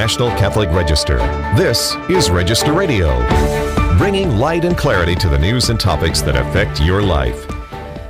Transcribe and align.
National 0.00 0.30
Catholic 0.30 0.70
Register. 0.70 1.18
This 1.54 1.94
is 2.08 2.30
Register 2.30 2.72
Radio, 2.72 3.18
bringing 3.98 4.38
light 4.38 4.64
and 4.64 4.74
clarity 4.74 5.14
to 5.16 5.28
the 5.28 5.38
news 5.38 5.68
and 5.68 5.78
topics 5.78 6.22
that 6.22 6.34
affect 6.34 6.80
your 6.80 7.02
life. 7.02 7.44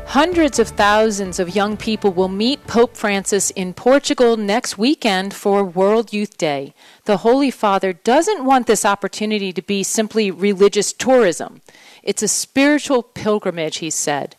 Hundreds 0.07 0.61
of 0.61 0.69
thousands 0.69 1.41
of 1.41 1.57
young 1.57 1.77
people 1.77 2.13
will 2.13 2.29
meet 2.29 2.65
Pope 2.69 2.97
Francis 2.97 3.51
in 3.51 3.75
Portugal 3.75 4.37
next 4.37 4.79
weekend 4.79 5.35
for 5.35 5.65
World 5.65 6.13
Youth 6.13 6.39
Day. 6.39 6.75
The 7.07 7.17
Holy 7.17 7.51
Father 7.51 7.93
doesn't 7.93 8.45
want 8.45 8.69
this 8.69 8.85
opportunity 8.85 9.53
to 9.53 9.61
be 9.61 9.83
simply 9.83 10.31
religious 10.31 10.93
tourism. 10.93 11.61
It's 12.05 12.23
a 12.23 12.29
spiritual 12.29 13.03
pilgrimage, 13.03 13.79
he 13.79 13.91
said. 13.91 14.37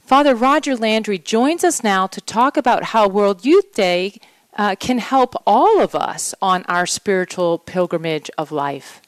Father 0.00 0.34
Roger 0.34 0.74
Landry 0.74 1.18
joins 1.18 1.64
us 1.64 1.84
now 1.84 2.06
to 2.06 2.22
talk 2.22 2.56
about 2.56 2.84
how 2.94 3.06
World 3.06 3.44
Youth 3.44 3.74
Day 3.74 4.18
uh, 4.56 4.76
can 4.76 4.98
help 4.98 5.34
all 5.46 5.80
of 5.80 5.94
us 5.94 6.34
on 6.40 6.64
our 6.64 6.86
spiritual 6.86 7.58
pilgrimage 7.58 8.30
of 8.38 8.52
life. 8.52 9.00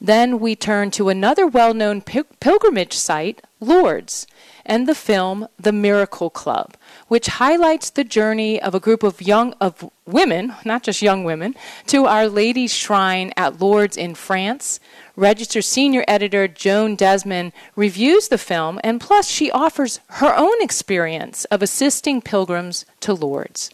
Then 0.00 0.40
we 0.40 0.56
turn 0.56 0.90
to 0.92 1.08
another 1.08 1.46
well 1.46 1.74
known 1.74 2.00
pil- 2.00 2.24
pilgrimage 2.40 2.94
site, 2.94 3.40
Lourdes 3.60 4.26
and 4.64 4.88
the 4.88 4.94
film 4.94 5.48
The 5.58 5.72
Miracle 5.72 6.30
Club, 6.30 6.76
which 7.08 7.26
highlights 7.26 7.90
the 7.90 8.04
journey 8.04 8.60
of 8.60 8.74
a 8.74 8.80
group 8.80 9.02
of 9.02 9.22
young 9.22 9.54
of 9.60 9.90
women, 10.06 10.54
not 10.64 10.82
just 10.82 11.02
young 11.02 11.24
women, 11.24 11.54
to 11.86 12.06
Our 12.06 12.28
Lady's 12.28 12.74
Shrine 12.74 13.32
at 13.36 13.60
Lourdes 13.60 13.96
in 13.96 14.14
France. 14.14 14.80
Register 15.14 15.62
senior 15.62 16.04
editor 16.08 16.48
Joan 16.48 16.96
Desmond 16.96 17.52
reviews 17.76 18.28
the 18.28 18.38
film 18.38 18.80
and 18.82 19.00
plus 19.00 19.28
she 19.28 19.50
offers 19.50 20.00
her 20.08 20.34
own 20.36 20.60
experience 20.62 21.44
of 21.46 21.62
assisting 21.62 22.20
pilgrims 22.22 22.84
to 23.00 23.14
Lourdes. 23.14 23.70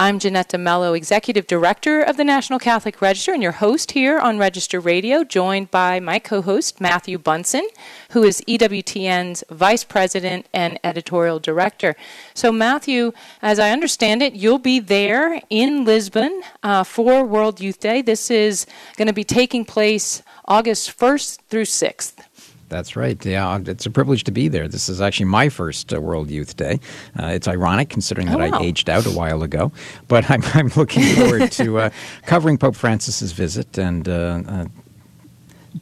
I'm 0.00 0.20
Jeanette 0.20 0.50
De 0.50 0.58
Melo, 0.58 0.92
Executive 0.92 1.48
Director 1.48 2.00
of 2.00 2.16
the 2.16 2.22
National 2.22 2.60
Catholic 2.60 3.02
Register, 3.02 3.32
and 3.32 3.42
your 3.42 3.50
host 3.50 3.90
here 3.90 4.20
on 4.20 4.38
Register 4.38 4.78
Radio, 4.78 5.24
joined 5.24 5.72
by 5.72 5.98
my 5.98 6.20
co 6.20 6.40
host, 6.40 6.80
Matthew 6.80 7.18
Bunson, 7.18 7.66
who 8.12 8.22
is 8.22 8.40
EWTN's 8.42 9.42
Vice 9.50 9.82
President 9.82 10.46
and 10.54 10.78
Editorial 10.84 11.40
Director. 11.40 11.96
So, 12.32 12.52
Matthew, 12.52 13.10
as 13.42 13.58
I 13.58 13.72
understand 13.72 14.22
it, 14.22 14.34
you'll 14.34 14.60
be 14.60 14.78
there 14.78 15.42
in 15.50 15.84
Lisbon 15.84 16.42
uh, 16.62 16.84
for 16.84 17.24
World 17.24 17.60
Youth 17.60 17.80
Day. 17.80 18.00
This 18.00 18.30
is 18.30 18.66
going 18.96 19.08
to 19.08 19.12
be 19.12 19.24
taking 19.24 19.64
place 19.64 20.22
August 20.44 20.96
1st 20.96 21.40
through 21.48 21.64
6th. 21.64 22.27
That's 22.68 22.96
right. 22.96 23.24
Yeah, 23.24 23.58
it's 23.66 23.86
a 23.86 23.90
privilege 23.90 24.24
to 24.24 24.30
be 24.30 24.48
there. 24.48 24.68
This 24.68 24.88
is 24.88 25.00
actually 25.00 25.26
my 25.26 25.48
first 25.48 25.92
uh, 25.92 26.00
World 26.00 26.30
Youth 26.30 26.56
Day. 26.56 26.80
Uh, 27.18 27.26
it's 27.26 27.48
ironic 27.48 27.88
considering 27.88 28.26
that 28.28 28.40
oh, 28.40 28.50
wow. 28.50 28.58
I 28.58 28.62
aged 28.62 28.90
out 28.90 29.06
a 29.06 29.10
while 29.10 29.42
ago, 29.42 29.72
but 30.06 30.30
I'm, 30.30 30.42
I'm 30.54 30.68
looking 30.76 31.02
forward 31.14 31.50
to 31.52 31.78
uh, 31.78 31.90
covering 32.26 32.58
Pope 32.58 32.76
Francis's 32.76 33.32
visit 33.32 33.78
and 33.78 34.08
uh, 34.08 34.42
uh, 34.46 34.64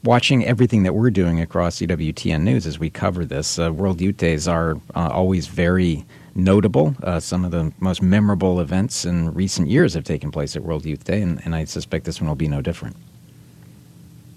watching 0.05 0.45
everything 0.45 0.85
that 0.85 0.95
we're 0.95 1.11
doing 1.11 1.41
across 1.41 1.79
EWTN 1.79 2.43
News 2.43 2.67
as 2.67 2.79
we 2.79 2.91
cover 2.91 3.25
this. 3.25 3.59
Uh, 3.59 3.73
World 3.73 4.01
Youth 4.01 4.19
Days 4.19 4.47
are 4.47 4.77
always 4.95 5.49
very 5.49 6.05
notable. 6.37 6.95
Uh, 7.03 7.19
some 7.19 7.45
of 7.45 7.51
the 7.51 7.73
most 7.81 8.03
memorable 8.03 8.61
events 8.61 9.05
in 9.05 9.33
recent 9.33 9.69
years 9.69 9.95
have 9.95 10.05
taken 10.05 10.31
place 10.31 10.55
at 10.55 10.63
World 10.63 10.85
Youth 10.85 11.05
Day, 11.05 11.23
and, 11.23 11.41
and 11.45 11.55
I 11.55 11.65
suspect 11.65 12.05
this 12.05 12.21
one 12.21 12.29
will 12.29 12.37
be 12.37 12.49
no 12.49 12.61
different. 12.61 12.97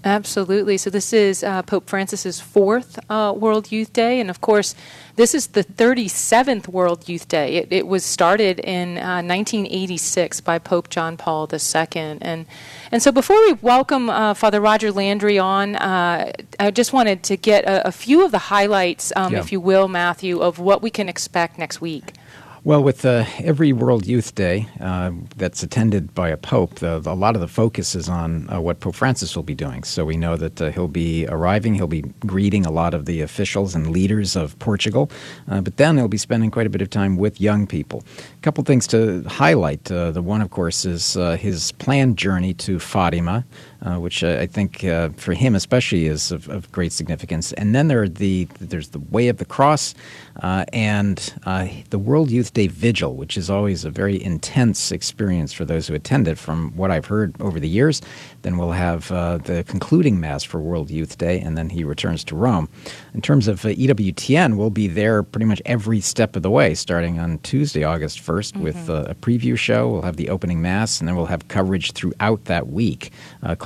Absolutely. 0.04 0.78
So 0.78 0.88
this 0.88 1.12
is 1.12 1.44
uh, 1.44 1.60
Pope 1.62 1.86
Francis's 1.86 2.40
fourth 2.40 2.98
uh, 3.10 3.34
World 3.36 3.70
Youth 3.70 3.92
Day, 3.92 4.18
and 4.18 4.30
of 4.30 4.40
course, 4.40 4.74
this 5.16 5.34
is 5.34 5.48
the 5.48 5.62
37th 5.62 6.68
World 6.68 7.06
Youth 7.06 7.28
Day. 7.28 7.56
It, 7.56 7.68
it 7.70 7.86
was 7.86 8.02
started 8.02 8.60
in 8.60 8.96
uh, 8.96 9.20
1986 9.20 10.40
by 10.40 10.58
Pope 10.58 10.88
John 10.88 11.18
Paul 11.18 11.46
II, 11.52 12.18
and 12.22 12.46
and 12.90 13.02
so 13.02 13.12
before 13.12 13.38
we 13.42 13.52
welcome 13.60 14.08
uh, 14.08 14.32
Father 14.32 14.62
Roger 14.62 14.90
Landry 14.90 15.38
on, 15.38 15.76
uh, 15.76 16.32
I 16.58 16.70
just 16.70 16.94
wanted 16.94 17.22
to 17.24 17.36
get 17.36 17.64
a, 17.64 17.88
a 17.88 17.92
few 17.92 18.24
of 18.24 18.30
the 18.30 18.38
highlights, 18.38 19.12
um, 19.16 19.34
yeah. 19.34 19.40
if 19.40 19.52
you 19.52 19.60
will, 19.60 19.86
Matthew, 19.86 20.40
of 20.40 20.58
what 20.58 20.80
we 20.80 20.88
can 20.88 21.10
expect 21.10 21.58
next 21.58 21.82
week. 21.82 22.14
Well, 22.62 22.82
with 22.82 23.06
uh, 23.06 23.24
every 23.38 23.72
World 23.72 24.06
Youth 24.06 24.34
Day 24.34 24.68
uh, 24.80 25.12
that's 25.38 25.62
attended 25.62 26.14
by 26.14 26.28
a 26.28 26.36
pope, 26.36 26.74
the, 26.74 26.96
a 26.96 27.14
lot 27.14 27.34
of 27.34 27.40
the 27.40 27.48
focus 27.48 27.94
is 27.94 28.06
on 28.06 28.52
uh, 28.52 28.60
what 28.60 28.80
Pope 28.80 28.96
Francis 28.96 29.34
will 29.34 29.42
be 29.42 29.54
doing. 29.54 29.82
So 29.82 30.04
we 30.04 30.18
know 30.18 30.36
that 30.36 30.60
uh, 30.60 30.70
he'll 30.70 30.86
be 30.86 31.26
arriving, 31.28 31.74
he'll 31.74 31.86
be 31.86 32.02
greeting 32.26 32.66
a 32.66 32.70
lot 32.70 32.92
of 32.92 33.06
the 33.06 33.22
officials 33.22 33.74
and 33.74 33.86
leaders 33.86 34.36
of 34.36 34.58
Portugal, 34.58 35.10
uh, 35.48 35.62
but 35.62 35.78
then 35.78 35.96
he'll 35.96 36.06
be 36.06 36.18
spending 36.18 36.50
quite 36.50 36.66
a 36.66 36.70
bit 36.70 36.82
of 36.82 36.90
time 36.90 37.16
with 37.16 37.40
young 37.40 37.66
people. 37.66 38.04
A 38.18 38.40
couple 38.42 38.62
things 38.62 38.86
to 38.88 39.22
highlight. 39.22 39.90
Uh, 39.90 40.10
the 40.10 40.20
one, 40.20 40.42
of 40.42 40.50
course, 40.50 40.84
is 40.84 41.14
his 41.38 41.72
planned 41.72 42.18
journey 42.18 42.52
to 42.54 42.78
Fatima 42.78 43.46
uh, 43.82 43.96
which 43.96 44.22
uh, 44.22 44.38
I 44.40 44.46
think 44.46 44.84
uh, 44.84 45.08
for 45.16 45.32
him 45.32 45.54
especially 45.54 46.06
is 46.06 46.30
of, 46.30 46.48
of, 46.48 46.70
great 46.70 46.92
significance. 46.92 47.52
And 47.54 47.74
then 47.74 47.88
there 47.88 48.08
the 48.08 48.46
there's 48.60 48.90
the 48.90 48.98
Way 48.98 49.28
of 49.28 49.38
the 49.38 49.44
Cross 49.44 49.94
uh, 50.42 50.64
and 50.72 51.34
uh, 51.44 51.68
the 51.88 51.98
World 51.98 52.30
Youth 52.30 52.52
Day 52.52 52.66
Vigil, 52.66 53.16
which 53.16 53.36
is 53.36 53.48
always 53.48 53.84
a 53.84 53.90
very 53.90 54.22
intense 54.22 54.92
experience 54.92 55.52
for 55.52 55.64
those 55.64 55.86
who 55.86 55.94
attend 55.94 56.28
it. 56.28 56.38
From 56.38 56.72
what 56.76 56.90
I've 56.90 57.06
heard 57.06 57.34
over 57.40 57.58
the 57.58 57.68
years, 57.68 58.02
then 58.42 58.58
we'll 58.58 58.72
have 58.72 59.10
uh, 59.10 59.38
the 59.38 59.64
concluding 59.64 60.20
mass 60.20 60.44
for 60.44 60.60
World 60.60 60.90
Youth 60.90 61.18
Day, 61.18 61.40
and 61.40 61.56
then 61.56 61.70
he 61.70 61.82
returns 61.82 62.22
to 62.24 62.36
Rome. 62.36 62.68
In 63.14 63.22
terms 63.22 63.48
of 63.48 63.62
EWTN, 63.62 64.56
we'll 64.56 64.70
be 64.70 64.88
there 64.88 65.22
pretty 65.22 65.46
much 65.46 65.62
every 65.64 66.00
step 66.00 66.36
of 66.36 66.42
the 66.42 66.50
way, 66.50 66.74
starting 66.74 67.18
on 67.18 67.38
Tuesday, 67.38 67.84
August 67.84 68.20
1st, 68.20 68.52
mm-hmm. 68.52 68.62
with 68.62 68.88
a 68.88 69.16
preview 69.20 69.56
show. 69.58 69.88
We'll 69.88 70.02
have 70.02 70.16
the 70.16 70.28
opening 70.28 70.60
mass, 70.60 71.00
and 71.00 71.08
then 71.08 71.16
we'll 71.16 71.26
have 71.26 71.48
coverage 71.48 71.92
throughout 71.92 72.44
that 72.44 72.68
week 72.68 73.10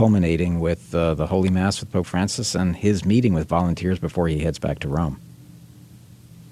culminating 0.04 0.60
with 0.60 0.94
uh, 0.94 1.14
the 1.14 1.28
Holy 1.28 1.48
Mass 1.48 1.80
with 1.80 1.90
Pope 1.90 2.04
Francis 2.04 2.54
and 2.54 2.76
his 2.76 3.06
meeting 3.06 3.32
with 3.32 3.48
volunteers 3.48 3.98
before 3.98 4.28
he 4.28 4.40
heads 4.40 4.58
back 4.58 4.78
to 4.80 4.86
Rome. 4.86 5.18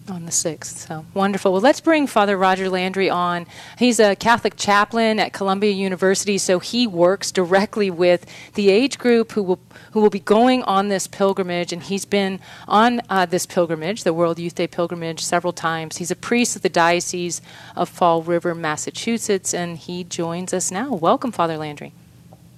On 0.09 0.25
the 0.25 0.31
6th. 0.31 0.89
So 0.89 1.05
wonderful. 1.13 1.53
Well, 1.53 1.61
let's 1.61 1.79
bring 1.79 2.07
Father 2.07 2.39
Roger 2.39 2.71
Landry 2.71 3.11
on. 3.11 3.45
He's 3.79 4.01
a 4.01 4.17
Catholic 4.17 4.57
chaplain 4.57 5.21
at 5.21 5.35
Columbia 5.35 5.71
University, 5.71 6.39
so 6.39 6.61
he 6.61 6.87
works 6.87 7.31
directly 7.31 7.91
with 7.91 8.25
the 8.55 8.71
age 8.71 8.97
group 8.97 9.33
who 9.33 9.43
will 9.43 9.61
who 9.91 10.01
will 10.01 10.09
be 10.09 10.21
going 10.21 10.63
on 10.63 10.89
this 10.89 11.07
pilgrimage, 11.07 11.75
and 11.75 11.83
he's 11.83 12.07
been 12.07 12.41
on 12.67 13.03
uh, 13.11 13.27
this 13.27 13.45
pilgrimage, 13.45 14.03
the 14.03 14.15
World 14.15 14.39
Youth 14.39 14.55
Day 14.55 14.67
pilgrimage, 14.67 15.23
several 15.23 15.53
times. 15.53 15.99
He's 15.99 16.11
a 16.11 16.17
priest 16.17 16.57
of 16.57 16.63
the 16.63 16.71
Diocese 16.71 17.43
of 17.77 17.91
Fall 17.91 18.23
River, 18.23 18.55
Massachusetts, 18.55 19.53
and 19.53 19.77
he 19.77 20.05
joins 20.05 20.55
us 20.55 20.71
now. 20.71 20.95
Welcome, 20.95 21.33
Father 21.33 21.59
Landry. 21.59 21.93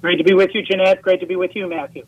Great 0.04 0.18
to 0.18 0.24
be 0.24 0.34
with 0.34 0.50
you, 0.52 0.60
Jeanette. 0.60 1.00
Great 1.00 1.20
to 1.20 1.26
be 1.26 1.34
with 1.34 1.56
you, 1.56 1.66
Matthew. 1.66 2.06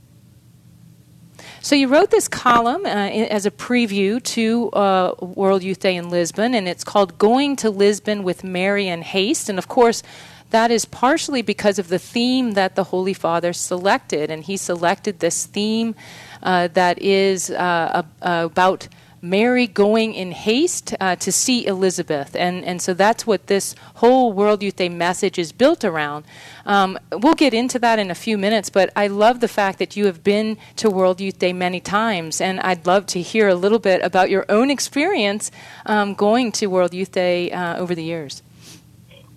So 1.63 1.75
you 1.75 1.89
wrote 1.89 2.11
this 2.11 2.29
column 2.29 2.85
uh, 2.85 2.89
as 2.89 3.47
a 3.47 3.51
preview 3.51 4.23
to 4.23 4.69
uh, 4.73 5.15
World 5.19 5.63
Youth 5.63 5.81
Day 5.81 5.97
in 5.97 6.11
Lisbon, 6.11 6.53
and 6.53 6.69
it's 6.69 6.85
called 6.85 7.17
"Going 7.17 7.57
to 7.57 7.71
Lisbon 7.71 8.23
with 8.23 8.45
Marian 8.45 9.01
Haste." 9.01 9.49
And 9.49 9.57
of 9.57 9.69
course, 9.69 10.03
that 10.51 10.71
is 10.71 10.85
partially 10.85 11.41
because 11.41 11.79
of 11.79 11.89
the 11.89 11.99
theme 11.99 12.53
that 12.53 12.75
the 12.75 12.85
Holy 12.85 13.15
Father 13.15 13.55
selected, 13.55 14.31
and 14.31 14.45
he 14.45 14.59
selected 14.59 15.21
this 15.21 15.47
theme 15.47 15.95
uh, 16.43 16.69
that 16.75 17.01
is 17.01 17.51
uh, 17.51 18.03
about 18.21 18.89
Mary 19.23 19.67
going 19.67 20.15
in 20.15 20.33
haste 20.33 20.95
uh, 21.01 21.17
to 21.17 21.33
see 21.33 21.67
Elizabeth. 21.67 22.37
And, 22.37 22.65
and 22.65 22.81
so 22.81 22.95
that's 22.95 23.27
what 23.27 23.47
this 23.47 23.75
whole 23.97 24.33
World 24.33 24.63
Youth 24.63 24.77
Day 24.77 24.89
message 24.89 25.39
is 25.39 25.53
built 25.53 25.85
around. 25.85 26.25
Um, 26.65 26.99
we'll 27.13 27.35
get 27.35 27.55
into 27.55 27.79
that 27.81 27.99
in 27.99 28.11
a 28.11 28.15
few 28.15 28.37
minutes, 28.39 28.71
but 28.71 28.91
I 28.95 29.07
love 29.07 29.41
the 29.41 29.49
fact 29.49 29.79
that 29.79 29.97
you 29.97 30.07
have 30.07 30.23
been 30.23 30.59
to 30.77 30.91
World 30.91 31.21
Youth 31.21 31.39
Day 31.39 31.53
many 31.53 31.81
times, 31.81 32.41
and 32.41 32.61
I'd 32.61 32.87
love 32.87 33.07
to 33.07 33.23
hear 33.23 33.49
a 33.49 33.55
little 33.55 33.79
bit 33.79 34.03
about 34.03 34.31
your 34.31 34.45
own 34.49 34.71
experience 34.71 35.51
um, 35.87 36.15
going 36.15 36.53
to 36.53 36.67
World 36.67 36.95
Youth 36.95 37.13
Day 37.13 37.51
uh, 37.51 37.77
over 37.77 37.95
the 37.95 38.05
years. 38.05 38.43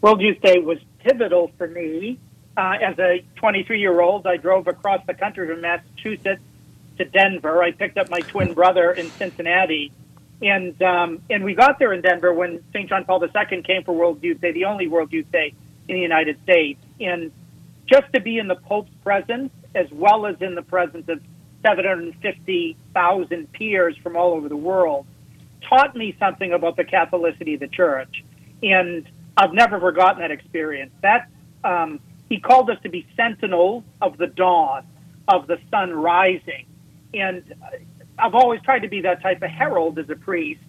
World 0.02 0.22
Youth 0.22 0.42
Day 0.42 0.60
was 0.60 0.78
pivotal 1.00 1.52
for 1.58 1.68
me. 1.68 2.20
Uh, 2.58 2.76
as 2.82 3.00
a 3.00 3.24
23 3.36 3.80
year 3.80 4.02
old, 4.02 4.28
I 4.28 4.38
drove 4.38 4.68
across 4.68 5.06
the 5.08 5.14
country 5.14 5.48
from 5.48 5.62
Massachusetts 5.62 6.42
to 7.00 7.06
Denver. 7.06 7.64
I 7.64 7.72
picked 7.72 7.98
up 7.98 8.10
my 8.10 8.20
twin 8.20 8.54
brother 8.54 8.92
in 8.92 9.10
Cincinnati, 9.12 9.92
and 10.42 10.80
um, 10.82 11.22
and 11.30 11.44
we 11.44 11.56
got 11.56 11.80
there 11.80 11.92
in 11.94 12.02
Denver 12.02 12.34
when 12.34 12.64
St. 12.72 12.88
John 12.88 13.06
Paul 13.06 13.24
II 13.24 13.64
came 13.64 13.84
for 13.84 13.94
World 13.94 14.24
Youth 14.24 14.40
Day, 14.42 14.52
the 14.52 14.66
only 14.66 14.88
World 14.88 15.12
Youth 15.12 15.32
Day 15.32 15.54
in 15.88 15.96
the 15.96 16.02
United 16.02 16.42
States, 16.44 16.80
and 17.00 17.32
just 17.88 18.14
to 18.14 18.22
be 18.22 18.38
in 18.38 18.48
the 18.48 18.56
Pope's 18.56 18.92
presence 19.04 19.52
as 19.74 19.88
well 19.92 20.26
as 20.26 20.36
in 20.42 20.56
the 20.56 20.62
presence 20.62 21.10
of 21.10 21.22
750,000 21.66 23.52
peers 23.52 23.98
from 24.02 24.16
all 24.16 24.34
over 24.34 24.48
the 24.48 24.56
world 24.56 25.06
taught 25.68 25.96
me 25.96 26.16
something 26.20 26.54
about 26.54 26.78
the 26.78 26.84
Catholicity 26.84 27.56
of 27.56 27.60
the 27.60 27.68
Church, 27.68 28.24
and 28.64 29.08
I've 29.36 29.54
never 29.54 29.80
forgotten 29.80 30.22
that 30.22 30.32
experience. 30.32 30.92
That 31.02 31.28
um, 31.64 32.00
he 32.30 32.40
called 32.40 32.70
us 32.70 32.78
to 32.84 32.90
be 32.90 33.08
sentinels 33.16 33.84
of 34.02 34.18
the 34.18 34.28
dawn, 34.28 34.86
of 35.28 35.48
the 35.48 35.60
sun 35.70 35.92
rising, 35.92 36.66
and 37.14 37.44
I've 38.18 38.36
always 38.36 38.62
tried 38.62 38.80
to 38.80 38.88
be 38.88 39.02
that 39.02 39.22
type 39.22 39.42
of 39.42 39.50
herald 39.50 39.98
as 40.00 40.10
a 40.10 40.16
priest, 40.16 40.62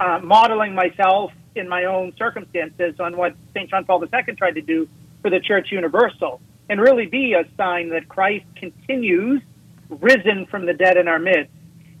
uh, 0.00 0.20
modeling 0.22 0.74
myself 0.74 1.32
in 1.54 1.68
my 1.68 1.84
own 1.84 2.14
circumstances 2.16 3.00
on 3.00 3.16
what 3.16 3.34
St. 3.54 3.70
John 3.70 3.84
Paul 3.84 4.02
II 4.02 4.34
tried 4.34 4.54
to 4.54 4.62
do 4.62 4.88
for 5.22 5.30
the 5.30 5.40
Church 5.40 5.72
Universal. 5.72 6.40
and 6.70 6.80
really 6.82 7.06
be 7.06 7.32
a 7.32 7.46
sign 7.56 7.88
that 7.88 8.06
Christ 8.08 8.44
continues 8.54 9.40
risen 9.88 10.44
from 10.46 10.66
the 10.66 10.74
dead 10.74 10.98
in 10.98 11.08
our 11.08 11.18
midst. 11.18 11.50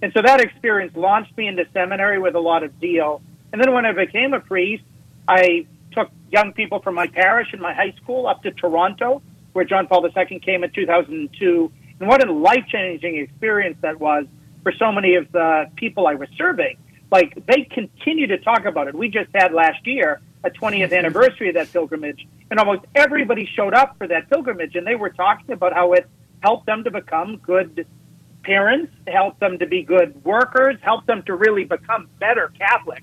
And 0.02 0.12
so 0.12 0.20
that 0.22 0.40
experience 0.40 0.94
launched 0.94 1.36
me 1.36 1.48
into 1.48 1.66
seminary 1.72 2.18
with 2.18 2.34
a 2.34 2.40
lot 2.40 2.62
of 2.62 2.78
zeal. 2.78 3.22
And 3.52 3.62
then 3.62 3.72
when 3.72 3.86
I 3.86 3.92
became 3.92 4.34
a 4.34 4.40
priest, 4.40 4.84
I 5.26 5.66
took 5.92 6.10
young 6.30 6.52
people 6.52 6.80
from 6.80 6.94
my 6.94 7.06
parish 7.06 7.48
and 7.52 7.62
my 7.62 7.72
high 7.72 7.94
school 8.02 8.26
up 8.26 8.42
to 8.42 8.50
Toronto, 8.50 9.22
where 9.54 9.64
John 9.64 9.86
Paul 9.86 10.06
II 10.06 10.40
came 10.40 10.64
in 10.64 10.70
2002. 10.70 11.72
And 12.00 12.08
what 12.08 12.26
a 12.26 12.32
life 12.32 12.64
changing 12.68 13.16
experience 13.16 13.76
that 13.82 13.98
was 13.98 14.26
for 14.62 14.72
so 14.72 14.92
many 14.92 15.14
of 15.14 15.30
the 15.32 15.70
people 15.76 16.06
I 16.06 16.14
was 16.14 16.28
serving. 16.36 16.76
Like, 17.10 17.46
they 17.46 17.62
continue 17.62 18.26
to 18.26 18.38
talk 18.38 18.66
about 18.66 18.88
it. 18.88 18.94
We 18.94 19.08
just 19.08 19.30
had 19.34 19.52
last 19.52 19.86
year 19.86 20.20
a 20.44 20.50
20th 20.50 20.96
anniversary 20.96 21.48
of 21.48 21.54
that 21.54 21.72
pilgrimage, 21.72 22.26
and 22.50 22.60
almost 22.60 22.84
everybody 22.94 23.48
showed 23.56 23.74
up 23.74 23.96
for 23.98 24.06
that 24.06 24.30
pilgrimage, 24.30 24.76
and 24.76 24.86
they 24.86 24.94
were 24.94 25.10
talking 25.10 25.52
about 25.52 25.72
how 25.72 25.94
it 25.94 26.08
helped 26.42 26.66
them 26.66 26.84
to 26.84 26.90
become 26.90 27.36
good 27.38 27.86
parents, 28.44 28.92
helped 29.06 29.40
them 29.40 29.58
to 29.58 29.66
be 29.66 29.82
good 29.82 30.24
workers, 30.24 30.76
helped 30.80 31.06
them 31.06 31.22
to 31.24 31.34
really 31.34 31.64
become 31.64 32.08
better 32.20 32.52
Catholics. 32.58 33.02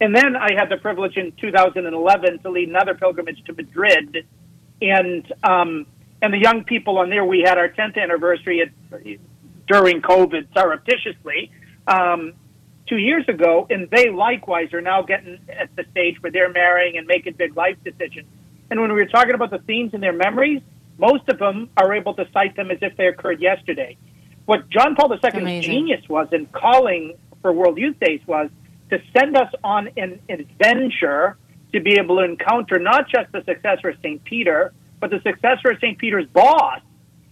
And 0.00 0.14
then 0.14 0.36
I 0.36 0.52
had 0.54 0.68
the 0.68 0.76
privilege 0.76 1.16
in 1.16 1.32
2011 1.40 2.38
to 2.40 2.50
lead 2.50 2.68
another 2.68 2.94
pilgrimage 2.94 3.42
to 3.46 3.52
Madrid, 3.52 4.26
and 4.80 5.32
um, 5.42 5.86
and 6.22 6.32
the 6.32 6.38
young 6.38 6.64
people 6.64 6.98
on 6.98 7.10
there. 7.10 7.24
We 7.24 7.40
had 7.46 7.58
our 7.58 7.68
10th 7.68 7.96
anniversary 7.96 8.62
at, 8.62 9.02
during 9.66 10.02
COVID 10.02 10.48
surreptitiously 10.54 11.50
um, 11.86 12.34
two 12.86 12.96
years 12.96 13.24
ago, 13.28 13.66
and 13.70 13.88
they 13.90 14.10
likewise 14.10 14.72
are 14.72 14.80
now 14.80 15.02
getting 15.02 15.38
at 15.48 15.74
the 15.76 15.84
stage 15.90 16.20
where 16.22 16.32
they're 16.32 16.52
marrying 16.52 16.96
and 16.96 17.06
making 17.06 17.34
big 17.34 17.56
life 17.56 17.76
decisions. 17.84 18.26
And 18.70 18.80
when 18.80 18.92
we 18.92 19.00
were 19.00 19.06
talking 19.06 19.34
about 19.34 19.50
the 19.50 19.58
themes 19.60 19.94
in 19.94 20.00
their 20.00 20.12
memories, 20.12 20.62
most 20.98 21.28
of 21.28 21.38
them 21.38 21.70
are 21.76 21.94
able 21.94 22.14
to 22.14 22.28
cite 22.32 22.56
them 22.56 22.70
as 22.70 22.78
if 22.82 22.96
they 22.96 23.06
occurred 23.06 23.40
yesterday. 23.40 23.96
What 24.46 24.68
John 24.68 24.94
Paul 24.94 25.12
II's 25.12 25.34
Amazing. 25.34 25.62
genius 25.62 26.08
was 26.08 26.28
in 26.32 26.46
calling 26.46 27.16
for 27.42 27.52
World 27.52 27.78
Youth 27.78 28.00
Days 28.00 28.20
was 28.26 28.50
to 28.90 29.00
send 29.16 29.36
us 29.36 29.52
on 29.62 29.90
an 29.96 30.20
adventure 30.28 31.36
to 31.72 31.80
be 31.80 31.98
able 31.98 32.16
to 32.16 32.24
encounter 32.24 32.78
not 32.78 33.08
just 33.08 33.30
the 33.32 33.44
successor 33.44 33.90
of 33.90 33.96
St. 34.02 34.24
Peter, 34.24 34.72
but 35.00 35.10
the 35.10 35.20
successor 35.22 35.70
of 35.70 35.78
St. 35.78 35.98
Peter's 35.98 36.26
boss 36.26 36.80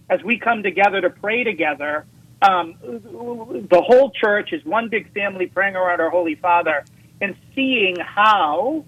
as 0.09 0.23
we 0.23 0.39
come 0.39 0.63
together 0.63 1.01
to 1.01 1.09
pray 1.09 1.43
together. 1.43 2.05
Um, 2.41 2.75
the 2.81 3.81
whole 3.81 4.11
church 4.11 4.53
is 4.53 4.63
one 4.63 4.89
big 4.89 5.11
family 5.13 5.47
praying 5.47 5.75
around 5.75 6.01
our 6.01 6.09
Holy 6.09 6.35
Father 6.35 6.85
and 7.19 7.35
seeing 7.55 7.95
how 7.99 8.85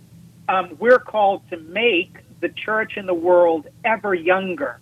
um, 0.47 0.77
we're 0.79 0.99
called 0.99 1.41
to 1.49 1.57
make 1.57 2.17
the 2.41 2.49
church 2.49 2.93
and 2.95 3.07
the 3.07 3.13
world 3.13 3.67
ever 3.83 4.13
younger. 4.13 4.79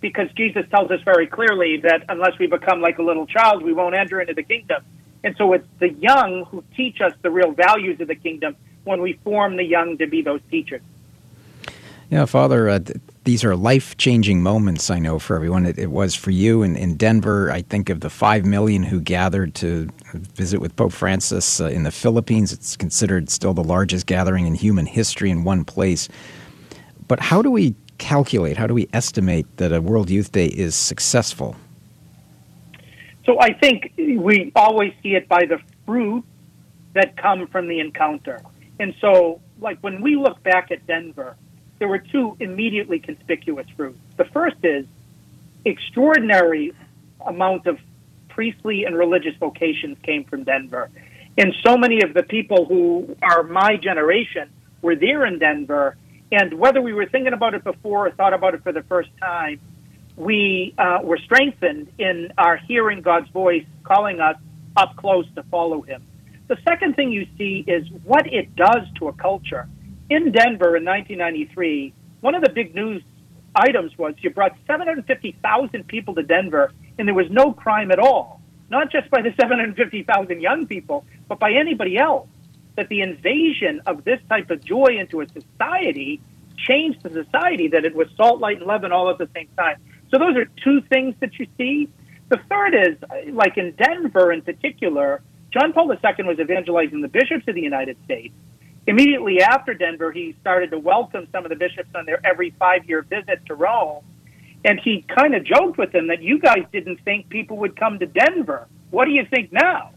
Because 0.00 0.28
Jesus 0.36 0.64
tells 0.70 0.90
us 0.90 1.00
very 1.04 1.26
clearly 1.26 1.80
that 1.82 2.04
unless 2.08 2.38
we 2.38 2.46
become 2.46 2.80
like 2.80 2.98
a 2.98 3.02
little 3.02 3.26
child, 3.26 3.62
we 3.62 3.72
won't 3.72 3.94
enter 3.94 4.20
into 4.20 4.34
the 4.34 4.42
kingdom. 4.42 4.82
And 5.24 5.34
so 5.36 5.52
it's 5.52 5.66
the 5.78 5.90
young 5.90 6.44
who 6.50 6.62
teach 6.76 7.00
us 7.00 7.12
the 7.22 7.30
real 7.30 7.52
values 7.52 8.00
of 8.00 8.08
the 8.08 8.14
kingdom 8.14 8.56
when 8.84 9.02
we 9.02 9.14
form 9.24 9.56
the 9.56 9.64
young 9.64 9.98
to 9.98 10.06
be 10.06 10.22
those 10.22 10.40
teachers. 10.50 10.82
Yeah, 12.10 12.24
Father, 12.26 12.68
uh, 12.68 12.78
these 13.26 13.44
are 13.44 13.56
life 13.56 13.96
changing 13.96 14.40
moments, 14.40 14.88
I 14.88 15.00
know, 15.00 15.18
for 15.18 15.34
everyone. 15.34 15.66
It, 15.66 15.80
it 15.80 15.90
was 15.90 16.14
for 16.14 16.30
you 16.30 16.62
in, 16.62 16.76
in, 16.76 16.96
Denver. 16.96 17.50
I 17.50 17.62
think 17.62 17.90
of 17.90 18.00
the 18.00 18.08
5 18.08 18.46
million 18.46 18.84
who 18.84 19.00
gathered 19.00 19.52
to 19.56 19.88
visit 20.14 20.60
with 20.60 20.76
Pope 20.76 20.92
Francis 20.92 21.60
uh, 21.60 21.66
in 21.66 21.82
the 21.82 21.90
Philippines. 21.90 22.52
It's 22.52 22.76
considered 22.76 23.28
still 23.28 23.52
the 23.52 23.64
largest 23.64 24.06
gathering 24.06 24.46
in 24.46 24.54
human 24.54 24.86
history 24.86 25.28
in 25.30 25.42
one 25.42 25.64
place. 25.64 26.08
But 27.08 27.18
how 27.18 27.42
do 27.42 27.50
we 27.50 27.74
calculate, 27.98 28.56
how 28.56 28.68
do 28.68 28.74
we 28.74 28.88
estimate 28.92 29.56
that 29.56 29.72
a 29.72 29.80
World 29.80 30.08
Youth 30.08 30.30
Day 30.30 30.46
is 30.46 30.76
successful? 30.76 31.56
So 33.24 33.40
I 33.40 33.54
think 33.54 33.92
we 33.96 34.52
always 34.54 34.92
see 35.02 35.16
it 35.16 35.28
by 35.28 35.46
the 35.46 35.58
fruit 35.84 36.24
that 36.92 37.16
come 37.16 37.48
from 37.48 37.66
the 37.66 37.80
encounter. 37.80 38.40
And 38.78 38.94
so, 39.00 39.40
like 39.60 39.80
when 39.80 40.00
we 40.00 40.14
look 40.14 40.40
back 40.44 40.70
at 40.70 40.86
Denver, 40.86 41.36
there 41.78 41.88
were 41.88 41.98
two 41.98 42.36
immediately 42.40 42.98
conspicuous 42.98 43.66
fruits. 43.76 43.98
The 44.16 44.24
first 44.24 44.56
is 44.62 44.86
extraordinary 45.64 46.72
amount 47.24 47.66
of 47.66 47.78
priestly 48.28 48.84
and 48.84 48.96
religious 48.96 49.34
vocations 49.38 49.96
came 50.02 50.24
from 50.24 50.44
Denver. 50.44 50.90
And 51.38 51.54
so 51.64 51.76
many 51.76 52.02
of 52.02 52.14
the 52.14 52.22
people 52.22 52.64
who 52.64 53.16
are 53.22 53.42
my 53.42 53.76
generation 53.76 54.50
were 54.80 54.96
there 54.96 55.26
in 55.26 55.38
Denver. 55.38 55.96
And 56.32 56.54
whether 56.54 56.80
we 56.80 56.92
were 56.92 57.06
thinking 57.06 57.32
about 57.32 57.54
it 57.54 57.64
before 57.64 58.06
or 58.06 58.10
thought 58.10 58.32
about 58.32 58.54
it 58.54 58.62
for 58.62 58.72
the 58.72 58.82
first 58.84 59.10
time, 59.20 59.60
we 60.16 60.74
uh, 60.78 61.00
were 61.02 61.18
strengthened 61.18 61.92
in 61.98 62.32
our 62.38 62.56
hearing 62.56 63.02
God's 63.02 63.28
voice 63.30 63.64
calling 63.84 64.20
us 64.20 64.36
up 64.76 64.96
close 64.96 65.26
to 65.34 65.42
follow 65.44 65.82
Him. 65.82 66.02
The 66.48 66.56
second 66.66 66.96
thing 66.96 67.12
you 67.12 67.26
see 67.36 67.64
is 67.66 67.86
what 68.04 68.26
it 68.32 68.54
does 68.56 68.86
to 68.98 69.08
a 69.08 69.12
culture. 69.12 69.68
In 70.08 70.30
Denver 70.30 70.76
in 70.76 70.84
1993, 70.84 71.92
one 72.20 72.36
of 72.36 72.42
the 72.42 72.50
big 72.50 72.74
news 72.74 73.02
items 73.56 73.96
was 73.98 74.14
you 74.18 74.30
brought 74.30 74.56
750,000 74.66 75.88
people 75.88 76.14
to 76.14 76.22
Denver 76.22 76.72
and 76.98 77.08
there 77.08 77.14
was 77.14 77.26
no 77.30 77.52
crime 77.52 77.90
at 77.90 77.98
all. 77.98 78.40
Not 78.70 78.90
just 78.90 79.10
by 79.10 79.22
the 79.22 79.32
750,000 79.40 80.40
young 80.40 80.66
people, 80.66 81.04
but 81.28 81.38
by 81.38 81.52
anybody 81.52 81.98
else. 81.98 82.28
That 82.76 82.88
the 82.88 83.00
invasion 83.00 83.80
of 83.86 84.04
this 84.04 84.20
type 84.28 84.50
of 84.50 84.64
joy 84.64 84.98
into 84.98 85.22
a 85.22 85.26
society 85.28 86.20
changed 86.56 87.02
the 87.02 87.10
society, 87.10 87.68
that 87.68 87.84
it 87.84 87.94
was 87.94 88.08
salt, 88.16 88.40
light, 88.40 88.58
and 88.58 88.66
leaven 88.66 88.92
all 88.92 89.10
at 89.10 89.18
the 89.18 89.28
same 89.34 89.48
time. 89.56 89.76
So 90.10 90.18
those 90.18 90.36
are 90.36 90.46
two 90.62 90.82
things 90.82 91.14
that 91.20 91.38
you 91.38 91.46
see. 91.56 91.88
The 92.28 92.38
third 92.48 92.74
is, 92.74 93.32
like 93.32 93.56
in 93.56 93.72
Denver 93.72 94.32
in 94.32 94.42
particular, 94.42 95.22
John 95.52 95.72
Paul 95.72 95.90
II 95.90 96.24
was 96.24 96.38
evangelizing 96.38 97.00
the 97.00 97.08
bishops 97.08 97.48
of 97.48 97.54
the 97.54 97.62
United 97.62 97.96
States. 98.04 98.34
Immediately 98.86 99.40
after 99.40 99.74
Denver, 99.74 100.12
he 100.12 100.36
started 100.40 100.70
to 100.70 100.78
welcome 100.78 101.26
some 101.32 101.44
of 101.44 101.50
the 101.50 101.56
bishops 101.56 101.90
on 101.94 102.06
their 102.06 102.24
every 102.24 102.50
five 102.58 102.88
year 102.88 103.02
visit 103.02 103.44
to 103.46 103.54
Rome. 103.54 104.04
And 104.64 104.80
he 104.82 105.04
kind 105.14 105.34
of 105.34 105.44
joked 105.44 105.78
with 105.78 105.92
them 105.92 106.08
that 106.08 106.22
you 106.22 106.38
guys 106.38 106.64
didn't 106.72 107.00
think 107.04 107.28
people 107.28 107.58
would 107.58 107.76
come 107.76 107.98
to 107.98 108.06
Denver. 108.06 108.68
What 108.90 109.06
do 109.06 109.12
you 109.12 109.26
think 109.28 109.52
now? 109.52 109.90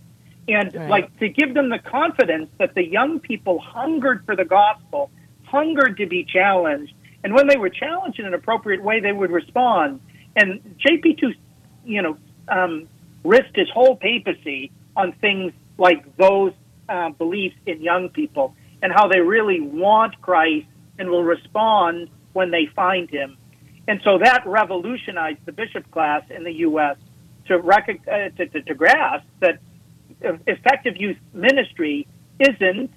And 0.47 0.73
right. 0.73 0.89
like 0.89 1.19
to 1.19 1.29
give 1.29 1.53
them 1.53 1.69
the 1.69 1.79
confidence 1.79 2.49
that 2.57 2.73
the 2.73 2.83
young 2.83 3.19
people 3.19 3.59
hungered 3.59 4.25
for 4.25 4.35
the 4.35 4.45
gospel, 4.45 5.11
hungered 5.43 5.97
to 5.97 6.07
be 6.07 6.23
challenged, 6.23 6.93
and 7.23 7.33
when 7.33 7.47
they 7.47 7.57
were 7.57 7.69
challenged 7.69 8.19
in 8.19 8.25
an 8.25 8.33
appropriate 8.33 8.81
way, 8.81 8.99
they 8.99 9.11
would 9.11 9.31
respond. 9.31 9.99
And 10.35 10.77
JP2, 10.79 11.35
you 11.85 12.01
know, 12.01 12.17
um, 12.47 12.87
risked 13.23 13.55
his 13.55 13.69
whole 13.69 13.95
papacy 13.95 14.71
on 14.95 15.11
things 15.13 15.53
like 15.77 16.15
those 16.17 16.53
uh, 16.87 17.09
beliefs 17.09 17.55
in 17.65 17.81
young 17.81 18.09
people 18.09 18.55
and 18.81 18.91
how 18.93 19.07
they 19.07 19.19
really 19.19 19.59
want 19.59 20.19
Christ 20.21 20.67
and 20.97 21.09
will 21.09 21.23
respond 21.23 22.09
when 22.33 22.51
they 22.51 22.67
find 22.75 23.09
him. 23.09 23.37
And 23.87 24.01
so 24.03 24.19
that 24.19 24.43
revolutionized 24.45 25.39
the 25.45 25.51
bishop 25.51 25.89
class 25.91 26.23
in 26.29 26.43
the 26.43 26.53
U.S. 26.67 26.97
to, 27.47 27.57
rec- 27.57 28.01
uh, 28.07 28.29
to, 28.37 28.47
to, 28.47 28.61
to 28.61 28.73
grasp 28.75 29.25
that 29.39 29.59
effective 30.21 30.95
youth 30.97 31.17
ministry 31.33 32.07
isn't 32.39 32.91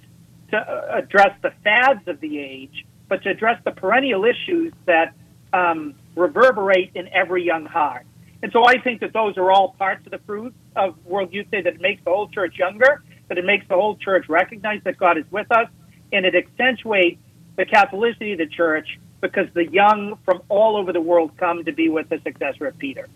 to 0.51 0.57
uh, 0.57 0.99
address 0.99 1.37
the 1.43 1.53
fads 1.65 2.07
of 2.07 2.21
the 2.21 2.39
age, 2.39 2.85
but 3.09 3.23
to 3.23 3.31
address 3.31 3.61
the 3.65 3.71
perennial 3.71 4.25
issues 4.25 4.73
that 4.87 5.15
um, 5.53 5.95
reverberate 6.15 6.91
in 6.95 7.09
every 7.09 7.45
young 7.45 7.65
heart. 7.65 8.07
And 8.43 8.51
so 8.53 8.65
I 8.67 8.79
think 8.79 9.01
that 9.01 9.13
those 9.13 9.37
are 9.37 9.51
all 9.51 9.75
parts 9.79 10.05
of 10.07 10.13
the 10.13 10.19
fruit 10.27 10.55
of 10.75 10.97
World 11.05 11.33
Youth 11.33 11.51
Day 11.51 11.63
that 11.63 11.81
makes 11.81 12.03
the 12.05 12.11
whole 12.11 12.29
church 12.29 12.59
younger, 12.59 13.03
that 13.33 13.39
it 13.39 13.47
makes 13.47 13.67
the 13.67 13.75
whole 13.75 13.97
church 13.97 14.29
recognize 14.29 14.83
that 14.85 14.99
God 14.99 15.17
is 15.17 15.25
with 15.31 15.51
us, 15.51 15.67
and 16.13 16.27
it 16.27 16.35
accentuates 16.35 17.19
the 17.57 17.65
Catholicity 17.65 18.33
of 18.33 18.39
the 18.39 18.47
church 18.47 18.99
because 19.23 19.49
the 19.55 19.65
young 19.65 20.19
from 20.27 20.43
all 20.51 20.77
over 20.77 20.93
the 20.93 21.01
world 21.01 21.35
come 21.39 21.65
to 21.65 21.73
be 21.73 21.89
with 21.89 22.11
the 22.11 22.21
successor 22.21 22.67
of 22.67 22.77
Peter. 22.77 23.09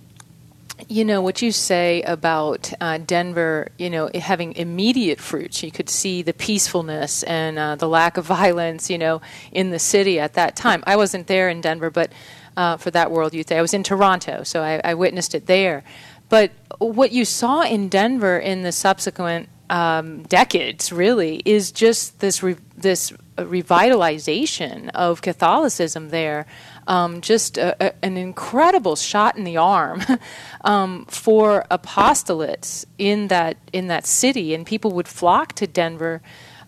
You 0.88 1.04
know, 1.04 1.20
what 1.20 1.42
you 1.42 1.52
say 1.52 2.00
about 2.00 2.73
uh, 2.80 2.96
Denver, 2.96 3.68
you 3.76 3.90
know, 3.90 4.08
having 4.14 4.54
immediate 4.54 5.20
fruits. 5.20 5.62
You 5.62 5.70
could 5.70 5.90
see 5.90 6.23
the 6.23 6.32
peacefulness 6.32 7.23
and 7.25 7.58
uh, 7.58 7.76
the 7.76 7.88
lack 7.88 8.16
of 8.16 8.25
violence, 8.40 8.88
you 8.88 8.96
know, 8.96 9.20
in 9.52 9.68
the 9.68 9.78
city 9.78 10.18
at 10.18 10.32
that 10.32 10.56
time. 10.56 10.82
I 10.87 10.96
wasn't 10.96 11.26
there 11.26 11.50
in 11.50 11.61
Denver, 11.61 11.90
but 11.90 12.11
uh, 12.56 12.78
for 12.78 12.90
that 12.92 13.11
World 13.11 13.35
Youth 13.35 13.49
Day, 13.49 13.58
I 13.58 13.61
was 13.61 13.75
in 13.75 13.82
Toronto, 13.82 14.44
so 14.44 14.62
I, 14.62 14.80
I, 14.82 14.94
witnessed 14.94 15.35
it 15.35 15.44
there. 15.44 15.85
But 16.30 16.52
what 16.78 17.12
you 17.12 17.26
saw 17.26 17.61
in 17.61 17.90
Denver 17.90 18.38
in 18.38 18.62
the 18.62 18.73
subsequent 18.73 19.50
um, 19.70 20.23
decades, 20.25 20.92
really, 20.92 21.42
is 21.44 21.73
just 21.73 22.20
this 22.20 22.42
re- 22.42 22.56
this 22.76 23.12
revitalization 23.37 24.90
of 24.90 25.23
Catholicism 25.23 26.11
there 26.11 26.46
um, 26.87 27.20
just 27.20 27.58
a, 27.58 27.76
a, 27.85 28.04
an 28.04 28.16
incredible 28.16 28.96
shot 28.96 29.37
in 29.37 29.44
the 29.44 29.56
arm 29.56 30.02
um, 30.62 31.04
for 31.06 31.64
apostolates 31.70 32.85
in 32.99 33.28
that 33.28 33.56
in 33.73 33.88
that 33.88 34.06
city, 34.06 34.54
and 34.54 34.66
people 34.66 34.92
would 34.92 35.08
flock 35.08 35.52
to 35.54 35.66
Denver. 35.66 36.23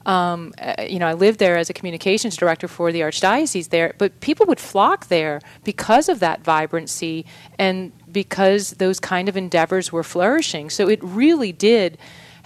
Um, 0.07 0.55
uh, 0.59 0.85
you 0.89 0.99
know, 0.99 1.07
I 1.07 1.13
lived 1.13 1.39
there 1.39 1.59
as 1.59 1.69
a 1.69 1.75
communications 1.75 2.37
director 2.37 2.67
for 2.67 2.93
the 2.93 3.01
archdiocese 3.01 3.69
there, 3.69 3.95
but 3.99 4.21
people 4.21 4.47
would 4.47 4.61
flock 4.61 5.09
there 5.09 5.41
because 5.65 6.09
of 6.09 6.21
that 6.21 6.43
vibrancy 6.43 7.27
and 7.59 7.93
because 8.11 8.71
those 8.73 9.01
kind 9.01 9.29
of 9.29 9.37
endeavors 9.37 9.93
were 9.93 10.03
flourishing. 10.03 10.71
So 10.71 10.89
it 10.89 11.01
really 11.03 11.53
did 11.53 11.99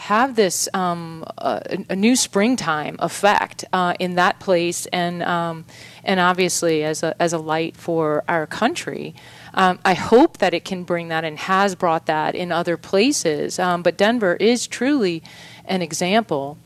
have 0.03 0.35
this 0.35 0.69
um, 0.75 1.25
a 1.39 1.95
new 1.95 2.17
springtime 2.17 2.97
effect 2.99 3.65
uh, 3.73 3.95
in 4.01 4.17
that 4.17 4.41
place, 4.41 4.87
and 4.87 5.23
um, 5.23 5.65
and 6.03 6.19
obviously 6.19 6.83
as 6.83 7.05
a 7.05 7.15
as 7.23 7.33
a 7.33 7.39
light 7.39 7.77
for 7.77 8.25
our 8.27 8.47
country. 8.49 9.15
Um, 9.55 9.79
I 9.85 9.95
hope 9.95 10.39
that 10.39 10.55
it 10.55 10.65
can 10.65 10.83
bring 10.83 11.07
that 11.09 11.25
and 11.25 11.39
has 11.39 11.77
brought 11.77 12.07
that 12.07 12.35
in 12.35 12.51
other 12.51 12.77
places. 12.77 13.61
Um, 13.61 13.83
but 13.83 13.97
Denver 13.97 14.35
is 14.41 14.67
truly 14.67 15.23
an 15.67 15.83
example. 15.83 16.59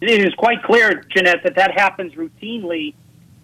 It 0.00 0.26
is 0.26 0.34
quite 0.34 0.62
clear, 0.64 1.04
Jeanette, 1.10 1.44
that 1.44 1.54
that 1.54 1.78
happens 1.78 2.14
routinely. 2.14 2.94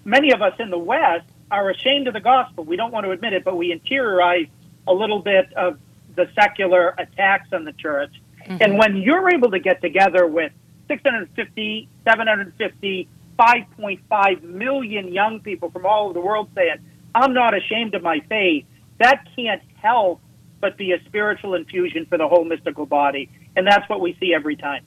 Many 0.05 0.33
of 0.33 0.43
us 0.43 0.55
in 0.59 0.71
the 0.71 0.79
West 0.79 1.27
are 1.53 1.71
ashamed 1.71 2.09
of 2.09 2.15
the 2.15 2.21
gospel. 2.21 2.65
We 2.65 2.77
don't 2.77 2.91
want 2.91 3.05
to 3.07 3.13
admit 3.13 3.33
it, 3.33 3.45
but 3.45 3.57
we 3.57 3.73
interiorize 3.73 4.49
a 4.89 4.93
little 4.93 5.21
bit 5.21 5.53
of 5.53 5.79
the 6.17 6.29
secular 6.35 6.95
attacks 6.99 7.53
on 7.53 7.65
the 7.65 7.73
church. 7.73 8.13
Mm-hmm. 8.45 8.57
And 8.61 8.79
when 8.79 8.97
you're 8.97 9.33
able 9.35 9.51
to 9.51 9.59
get 9.59 9.81
together 9.81 10.27
with 10.27 10.53
650, 10.89 11.89
750, 12.05 13.09
5.5 13.39 14.43
million 14.43 15.13
young 15.13 15.41
people 15.41 15.71
from 15.71 15.87
all 15.87 16.05
over 16.05 16.15
the 16.15 16.21
world 16.21 16.49
saying, 16.55 16.77
I'm 17.15 17.33
not 17.33 17.57
ashamed 17.57 17.95
of 17.95 18.03
my 18.03 18.21
faith, 18.29 18.65
that 18.99 19.27
can't 19.37 19.63
help 19.77 20.21
but 20.61 20.77
be 20.79 20.93
a 20.93 21.05
spiritual 21.05 21.55
infusion 21.55 22.07
for 22.07 22.17
the 22.17 22.27
whole 22.27 22.45
mystical 22.45 22.87
body. 22.87 23.29
And 23.55 23.67
that's 23.67 23.89
what 23.89 24.01
we 24.01 24.17
see 24.19 24.33
every 24.33 24.57
time. 24.57 24.85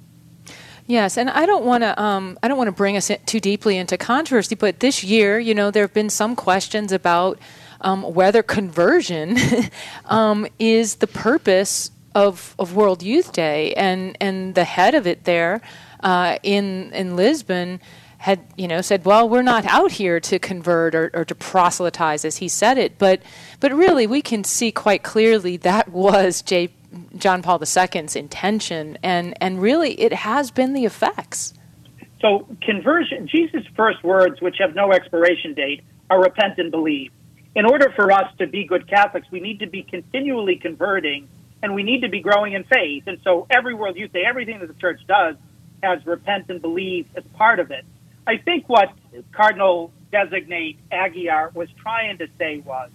Yes, 0.87 1.17
and 1.17 1.29
I 1.29 1.45
don't 1.45 1.65
want 1.65 1.83
to 1.83 2.01
um, 2.01 2.39
I 2.41 2.47
don't 2.47 2.57
want 2.57 2.69
to 2.69 2.71
bring 2.71 2.95
us 2.95 3.11
too 3.25 3.41
deeply 3.41 3.77
into 3.77 3.97
controversy, 3.97 4.55
but 4.55 4.79
this 4.79 5.03
year, 5.03 5.37
you 5.37 5.53
know, 5.53 5.69
there 5.69 5.83
have 5.83 5.93
been 5.93 6.09
some 6.09 6.33
questions 6.35 6.93
about 6.93 7.37
um, 7.81 8.03
whether 8.03 8.41
conversion 8.41 9.37
um, 10.05 10.47
is 10.57 10.95
the 10.95 11.07
purpose 11.07 11.91
of, 12.17 12.55
of 12.57 12.75
World 12.75 13.03
Youth 13.03 13.31
Day, 13.31 13.74
and 13.75 14.17
and 14.19 14.55
the 14.55 14.63
head 14.63 14.95
of 14.95 15.05
it 15.05 15.25
there 15.25 15.62
uh, 16.00 16.38
in 16.41 16.91
in 16.93 17.15
Lisbon 17.15 17.79
had 18.17 18.39
you 18.57 18.67
know 18.67 18.81
said, 18.81 19.05
well, 19.05 19.29
we're 19.29 19.43
not 19.43 19.65
out 19.65 19.91
here 19.91 20.19
to 20.21 20.39
convert 20.39 20.95
or, 20.95 21.12
or 21.13 21.24
to 21.24 21.36
proselytize, 21.36 22.25
as 22.25 22.38
he 22.38 22.47
said 22.47 22.79
it, 22.79 22.97
but 22.97 23.21
but 23.59 23.71
really 23.71 24.07
we 24.07 24.24
can 24.24 24.43
see 24.43 24.71
quite 24.71 25.03
clearly 25.03 25.57
that 25.57 25.89
was 26.05 26.41
J. 26.41 26.74
John 27.15 27.43
Paul 27.43 27.62
II's 27.62 28.15
intention, 28.15 28.97
and 29.03 29.36
and 29.39 29.62
really 29.62 29.91
it 30.01 30.13
has 30.13 30.50
been 30.50 30.74
the 30.74 30.86
effects. 30.86 31.53
So 32.19 32.47
conversion, 32.63 33.27
Jesus' 33.27 33.63
first 33.75 34.03
words, 34.03 34.41
which 34.41 34.55
have 34.57 34.74
no 34.74 34.91
expiration 34.91 35.53
date, 35.53 35.83
are 36.09 36.19
repent 36.19 36.57
and 36.57 36.71
believe. 36.71 37.12
In 37.53 37.65
order 37.65 37.93
for 37.95 38.12
us 38.12 38.31
to 38.39 38.47
be 38.47 38.65
good 38.65 38.88
Catholics, 38.88 39.27
we 39.29 39.39
need 39.39 39.59
to 39.59 39.67
be 39.67 39.83
continually 39.83 40.55
converting, 40.55 41.27
and 41.61 41.73
we 41.73 41.83
need 41.83 42.01
to 42.01 42.09
be 42.09 42.19
growing 42.19 42.53
in 42.53 42.63
faith. 42.63 43.03
And 43.07 43.19
so 43.23 43.47
every 43.49 43.73
World 43.73 43.97
Youth 43.97 44.13
Day, 44.13 44.23
everything 44.27 44.59
that 44.59 44.67
the 44.67 44.79
Church 44.79 45.01
does 45.07 45.35
has 45.83 46.05
repent 46.05 46.49
and 46.49 46.61
believe 46.61 47.07
as 47.15 47.23
part 47.33 47.59
of 47.59 47.71
it. 47.71 47.85
I 48.25 48.37
think 48.37 48.67
what 48.67 48.89
Cardinal 49.31 49.91
designate 50.11 50.77
Aguiar 50.91 51.53
was 51.53 51.69
trying 51.81 52.17
to 52.19 52.27
say 52.37 52.59
was, 52.59 52.89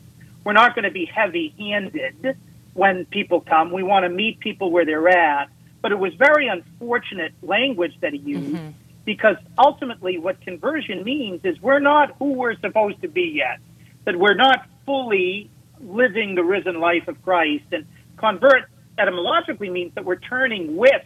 we're 0.45 0.53
not 0.53 0.75
going 0.75 0.85
to 0.85 0.91
be 0.91 1.05
heavy-handed 1.05 2.37
when 2.75 3.05
people 3.07 3.41
come. 3.41 3.71
We 3.71 3.83
want 3.83 4.05
to 4.05 4.09
meet 4.09 4.41
people 4.41 4.71
where 4.71 4.85
they're 4.85 5.09
at. 5.09 5.49
But 5.81 5.93
it 5.93 5.99
was 5.99 6.15
very 6.15 6.47
unfortunate 6.49 7.33
language 7.43 7.95
that 8.01 8.13
he 8.13 8.19
used 8.19 8.55
mm-hmm. 8.55 8.71
because 9.05 9.37
ultimately 9.59 10.17
what 10.19 10.41
conversion 10.41 11.03
means 11.03 11.41
is 11.45 11.61
we're 11.61 11.81
not 11.81 12.15
who 12.19 12.35
we're 12.35 12.57
supposed 12.61 13.03
to 13.03 13.09
be 13.09 13.33
yet, 13.35 13.59
that 14.05 14.17
we're 14.17 14.35
not 14.35 14.67
fully 14.87 15.51
living 15.81 16.37
the 16.37 16.45
risen 16.45 16.79
life 16.79 17.09
of 17.09 17.21
Christ. 17.23 17.65
And 17.73 17.85
convert 18.23 18.71
etymologically 18.97 19.69
means 19.69 19.93
that 19.97 20.05
we're 20.05 20.21
turning 20.21 20.77
with 20.77 21.03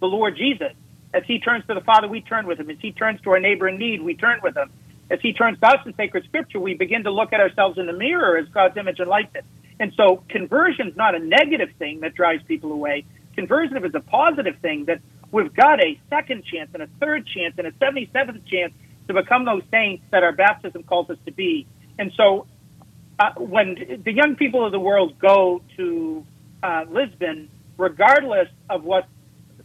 the 0.00 0.06
Lord 0.06 0.36
Jesus. 0.36 0.72
As 1.12 1.22
he 1.26 1.38
turns 1.38 1.64
to 1.66 1.74
the 1.74 1.82
Father, 1.82 2.08
we 2.08 2.22
turn 2.22 2.46
with 2.46 2.58
him. 2.58 2.70
As 2.70 2.78
he 2.80 2.92
turns 2.92 3.20
to 3.22 3.30
our 3.30 3.40
neighbor 3.40 3.68
in 3.68 3.78
need, 3.78 4.00
we 4.02 4.14
turn 4.14 4.40
with 4.42 4.56
him. 4.56 4.70
As 5.10 5.20
he 5.20 5.32
turns 5.32 5.58
to 5.60 5.66
us 5.66 5.86
in 5.86 5.94
sacred 5.94 6.24
scripture, 6.24 6.58
we 6.58 6.74
begin 6.74 7.04
to 7.04 7.10
look 7.10 7.32
at 7.32 7.40
ourselves 7.40 7.78
in 7.78 7.86
the 7.86 7.92
mirror 7.92 8.38
as 8.38 8.48
God's 8.48 8.76
image 8.76 8.98
and 8.98 9.08
likeness. 9.08 9.44
And 9.78 9.92
so 9.94 10.24
conversion 10.28 10.88
is 10.88 10.96
not 10.96 11.14
a 11.14 11.18
negative 11.18 11.70
thing 11.78 12.00
that 12.00 12.14
drives 12.14 12.42
people 12.44 12.72
away. 12.72 13.04
Conversion 13.34 13.76
is 13.84 13.94
a 13.94 14.00
positive 14.00 14.56
thing 14.60 14.86
that 14.86 15.00
we've 15.30 15.54
got 15.54 15.80
a 15.80 16.00
second 16.10 16.44
chance 16.44 16.70
and 16.72 16.82
a 16.82 16.88
third 17.00 17.26
chance 17.26 17.54
and 17.58 17.66
a 17.66 17.72
77th 17.72 18.44
chance 18.46 18.72
to 19.06 19.14
become 19.14 19.44
those 19.44 19.62
saints 19.70 20.02
that 20.10 20.22
our 20.22 20.32
baptism 20.32 20.82
calls 20.82 21.08
us 21.10 21.18
to 21.26 21.32
be. 21.32 21.66
And 21.98 22.12
so 22.16 22.46
uh, 23.18 23.32
when 23.36 24.00
the 24.04 24.12
young 24.12 24.36
people 24.36 24.64
of 24.64 24.72
the 24.72 24.80
world 24.80 25.18
go 25.18 25.62
to 25.76 26.24
uh, 26.62 26.84
Lisbon, 26.88 27.48
regardless 27.76 28.48
of 28.68 28.84
what 28.84 29.06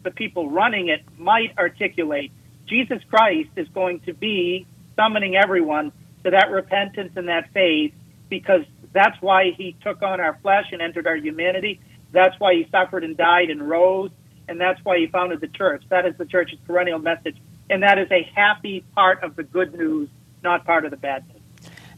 the 0.03 0.11
people 0.11 0.49
running 0.49 0.89
it 0.89 1.01
might 1.17 1.57
articulate, 1.57 2.31
Jesus 2.67 3.01
Christ 3.09 3.49
is 3.55 3.67
going 3.69 4.01
to 4.01 4.13
be 4.13 4.65
summoning 4.95 5.35
everyone 5.35 5.91
to 6.23 6.31
that 6.31 6.49
repentance 6.51 7.13
and 7.15 7.27
that 7.27 7.51
faith 7.53 7.93
because 8.29 8.63
that's 8.93 9.19
why 9.21 9.51
he 9.51 9.75
took 9.83 10.01
on 10.01 10.19
our 10.19 10.37
flesh 10.41 10.65
and 10.71 10.81
entered 10.81 11.07
our 11.07 11.15
humanity. 11.15 11.79
That's 12.11 12.39
why 12.39 12.53
he 12.53 12.67
suffered 12.71 13.03
and 13.03 13.17
died 13.17 13.49
and 13.49 13.67
rose. 13.67 14.11
And 14.47 14.59
that's 14.59 14.79
why 14.83 14.99
he 14.99 15.07
founded 15.07 15.41
the 15.41 15.47
church. 15.47 15.83
That 15.89 16.05
is 16.05 16.15
the 16.17 16.25
church's 16.25 16.59
perennial 16.65 16.99
message. 16.99 17.37
And 17.69 17.83
that 17.83 17.97
is 17.97 18.11
a 18.11 18.23
happy 18.35 18.83
part 18.93 19.23
of 19.23 19.35
the 19.35 19.43
good 19.43 19.73
news, 19.73 20.09
not 20.43 20.65
part 20.65 20.85
of 20.85 20.91
the 20.91 20.97
bad 20.97 21.27
news. 21.27 21.42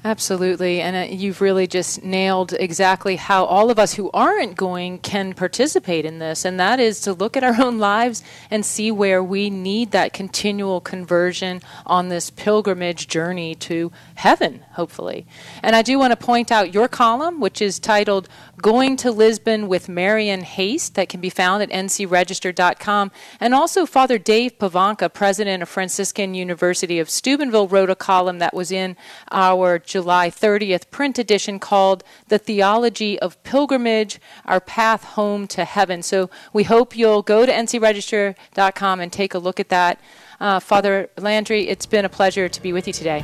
Absolutely. 0.05 0.81
And 0.81 0.95
uh, 0.95 1.15
you've 1.15 1.41
really 1.41 1.65
just 1.65 2.03
nailed 2.03 2.53
exactly 2.53 3.15
how 3.15 3.43
all 3.45 3.71
of 3.71 3.79
us 3.79 3.95
who 3.95 4.11
aren't 4.11 4.55
going 4.55 4.99
can 4.99 5.33
participate 5.33 6.05
in 6.05 6.19
this. 6.19 6.45
And 6.45 6.59
that 6.59 6.79
is 6.79 7.01
to 7.01 7.13
look 7.13 7.35
at 7.35 7.43
our 7.43 7.59
own 7.59 7.79
lives 7.79 8.21
and 8.51 8.63
see 8.63 8.91
where 8.91 9.23
we 9.23 9.49
need 9.49 9.89
that 9.91 10.13
continual 10.13 10.79
conversion 10.79 11.59
on 11.87 12.09
this 12.09 12.29
pilgrimage 12.29 13.07
journey 13.07 13.55
to 13.55 13.91
heaven, 14.13 14.63
hopefully. 14.73 15.25
And 15.63 15.75
I 15.75 15.81
do 15.81 15.97
want 15.97 16.11
to 16.11 16.23
point 16.23 16.51
out 16.51 16.71
your 16.71 16.87
column, 16.87 17.39
which 17.39 17.59
is 17.59 17.79
titled 17.79 18.29
Going 18.61 18.97
to 18.97 19.11
Lisbon 19.11 19.67
with 19.67 19.89
Marian 19.89 20.41
Haste, 20.41 20.93
that 20.93 21.09
can 21.09 21.19
be 21.19 21.31
found 21.31 21.63
at 21.63 21.69
ncregister.com. 21.71 23.11
And 23.39 23.55
also, 23.55 23.87
Father 23.87 24.19
Dave 24.19 24.59
Pivonka, 24.59 25.11
president 25.11 25.63
of 25.63 25.69
Franciscan 25.69 26.35
University 26.35 26.99
of 26.99 27.09
Steubenville, 27.09 27.67
wrote 27.67 27.89
a 27.89 27.95
column 27.95 28.37
that 28.37 28.53
was 28.53 28.71
in 28.71 28.95
our 29.31 29.79
July 29.95 30.29
30th 30.29 30.91
print 30.91 31.17
edition 31.17 31.57
called 31.57 32.03
The 32.27 32.37
Theology 32.37 33.17
of 33.17 33.41
Pilgrimage 33.43 34.19
Our 34.43 34.59
Path 34.59 35.05
Home 35.15 35.47
to 35.47 35.63
Heaven. 35.63 36.03
So 36.03 36.29
we 36.51 36.63
hope 36.63 36.97
you'll 36.97 37.21
go 37.21 37.45
to 37.45 37.51
ncregister.com 37.53 38.99
and 38.99 39.13
take 39.13 39.33
a 39.33 39.39
look 39.39 39.57
at 39.57 39.69
that. 39.69 39.97
Uh, 40.41 40.59
Father 40.59 41.09
Landry, 41.17 41.69
it's 41.69 41.85
been 41.85 42.03
a 42.03 42.09
pleasure 42.09 42.49
to 42.49 42.61
be 42.61 42.73
with 42.73 42.87
you 42.87 42.91
today. 42.91 43.23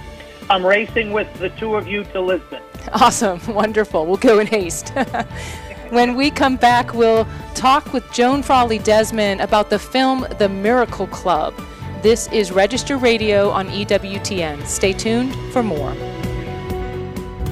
I'm 0.49 0.65
racing 0.65 1.11
with 1.11 1.27
the 1.39 1.49
two 1.49 1.75
of 1.75 1.89
you 1.89 2.05
to 2.05 2.21
Lisbon. 2.21 2.63
Awesome. 2.93 3.41
Wonderful. 3.53 4.05
We'll 4.05 4.15
go 4.15 4.39
in 4.39 4.47
haste. 4.47 4.93
when 5.89 6.15
we 6.15 6.31
come 6.31 6.55
back, 6.55 6.93
we'll 6.93 7.27
talk 7.53 7.91
with 7.91 8.09
Joan 8.13 8.43
Frawley 8.43 8.79
Desmond 8.79 9.41
about 9.41 9.69
the 9.69 9.77
film 9.77 10.25
The 10.39 10.47
Miracle 10.47 11.07
Club. 11.07 11.53
This 12.01 12.29
is 12.31 12.53
Register 12.53 12.95
Radio 12.95 13.49
on 13.49 13.67
EWTN. 13.67 14.65
Stay 14.65 14.93
tuned 14.93 15.35
for 15.51 15.61
more. 15.61 15.93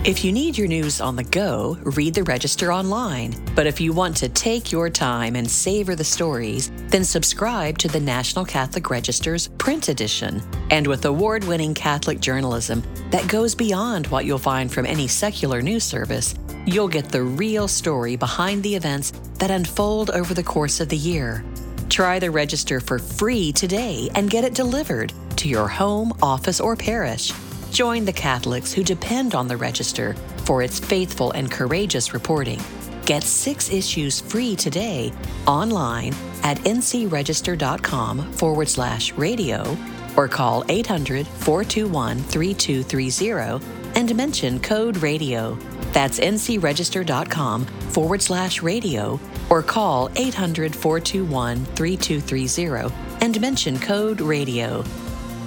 If 0.05 0.23
you 0.23 0.31
need 0.31 0.57
your 0.57 0.69
news 0.69 1.01
on 1.01 1.17
the 1.17 1.25
go, 1.25 1.77
read 1.81 2.13
the 2.13 2.23
Register 2.23 2.71
online. 2.71 3.35
But 3.53 3.67
if 3.67 3.81
you 3.81 3.91
want 3.91 4.15
to 4.17 4.29
take 4.29 4.71
your 4.71 4.89
time 4.89 5.35
and 5.35 5.51
savor 5.51 5.93
the 5.93 6.05
stories, 6.05 6.71
then 6.87 7.03
subscribe 7.03 7.77
to 7.79 7.89
the 7.89 7.99
National 7.99 8.45
Catholic 8.45 8.89
Register's 8.89 9.49
print 9.57 9.89
edition. 9.89 10.41
And 10.71 10.87
with 10.87 11.03
award 11.03 11.43
winning 11.43 11.73
Catholic 11.73 12.21
journalism 12.21 12.81
that 13.11 13.27
goes 13.27 13.53
beyond 13.53 14.07
what 14.07 14.23
you'll 14.23 14.39
find 14.39 14.71
from 14.71 14.85
any 14.85 15.05
secular 15.05 15.61
news 15.61 15.83
service, 15.83 16.33
you'll 16.65 16.87
get 16.87 17.09
the 17.09 17.23
real 17.23 17.67
story 17.67 18.15
behind 18.15 18.63
the 18.63 18.75
events 18.75 19.11
that 19.39 19.51
unfold 19.51 20.11
over 20.11 20.33
the 20.33 20.41
course 20.41 20.79
of 20.79 20.87
the 20.87 20.95
year. 20.95 21.43
Try 21.89 22.19
the 22.19 22.31
Register 22.31 22.79
for 22.79 22.99
free 22.99 23.51
today 23.51 24.09
and 24.15 24.29
get 24.29 24.45
it 24.45 24.55
delivered 24.55 25.11
to 25.35 25.49
your 25.49 25.67
home, 25.67 26.13
office, 26.21 26.61
or 26.61 26.77
parish. 26.77 27.33
Join 27.71 28.05
the 28.05 28.13
Catholics 28.13 28.73
who 28.73 28.83
depend 28.83 29.35
on 29.35 29.47
the 29.47 29.57
Register 29.57 30.15
for 30.45 30.61
its 30.61 30.79
faithful 30.79 31.31
and 31.31 31.51
courageous 31.51 32.13
reporting. 32.13 32.59
Get 33.05 33.23
six 33.23 33.71
issues 33.71 34.19
free 34.19 34.55
today 34.55 35.13
online 35.47 36.13
at 36.43 36.57
ncregister.com 36.59 38.33
forward 38.33 38.69
slash 38.69 39.13
radio 39.13 39.77
or 40.17 40.27
call 40.27 40.63
800 40.69 41.27
421 41.27 42.19
3230 42.19 43.65
and 43.95 44.15
mention 44.15 44.59
code 44.59 44.97
radio. 44.97 45.57
That's 45.91 46.19
ncregister.com 46.19 47.65
forward 47.65 48.21
slash 48.21 48.61
radio 48.61 49.19
or 49.49 49.63
call 49.63 50.09
800 50.15 50.75
421 50.75 51.65
3230 51.65 52.95
and 53.21 53.41
mention 53.41 53.79
code 53.79 54.21
RADIO. 54.21 54.83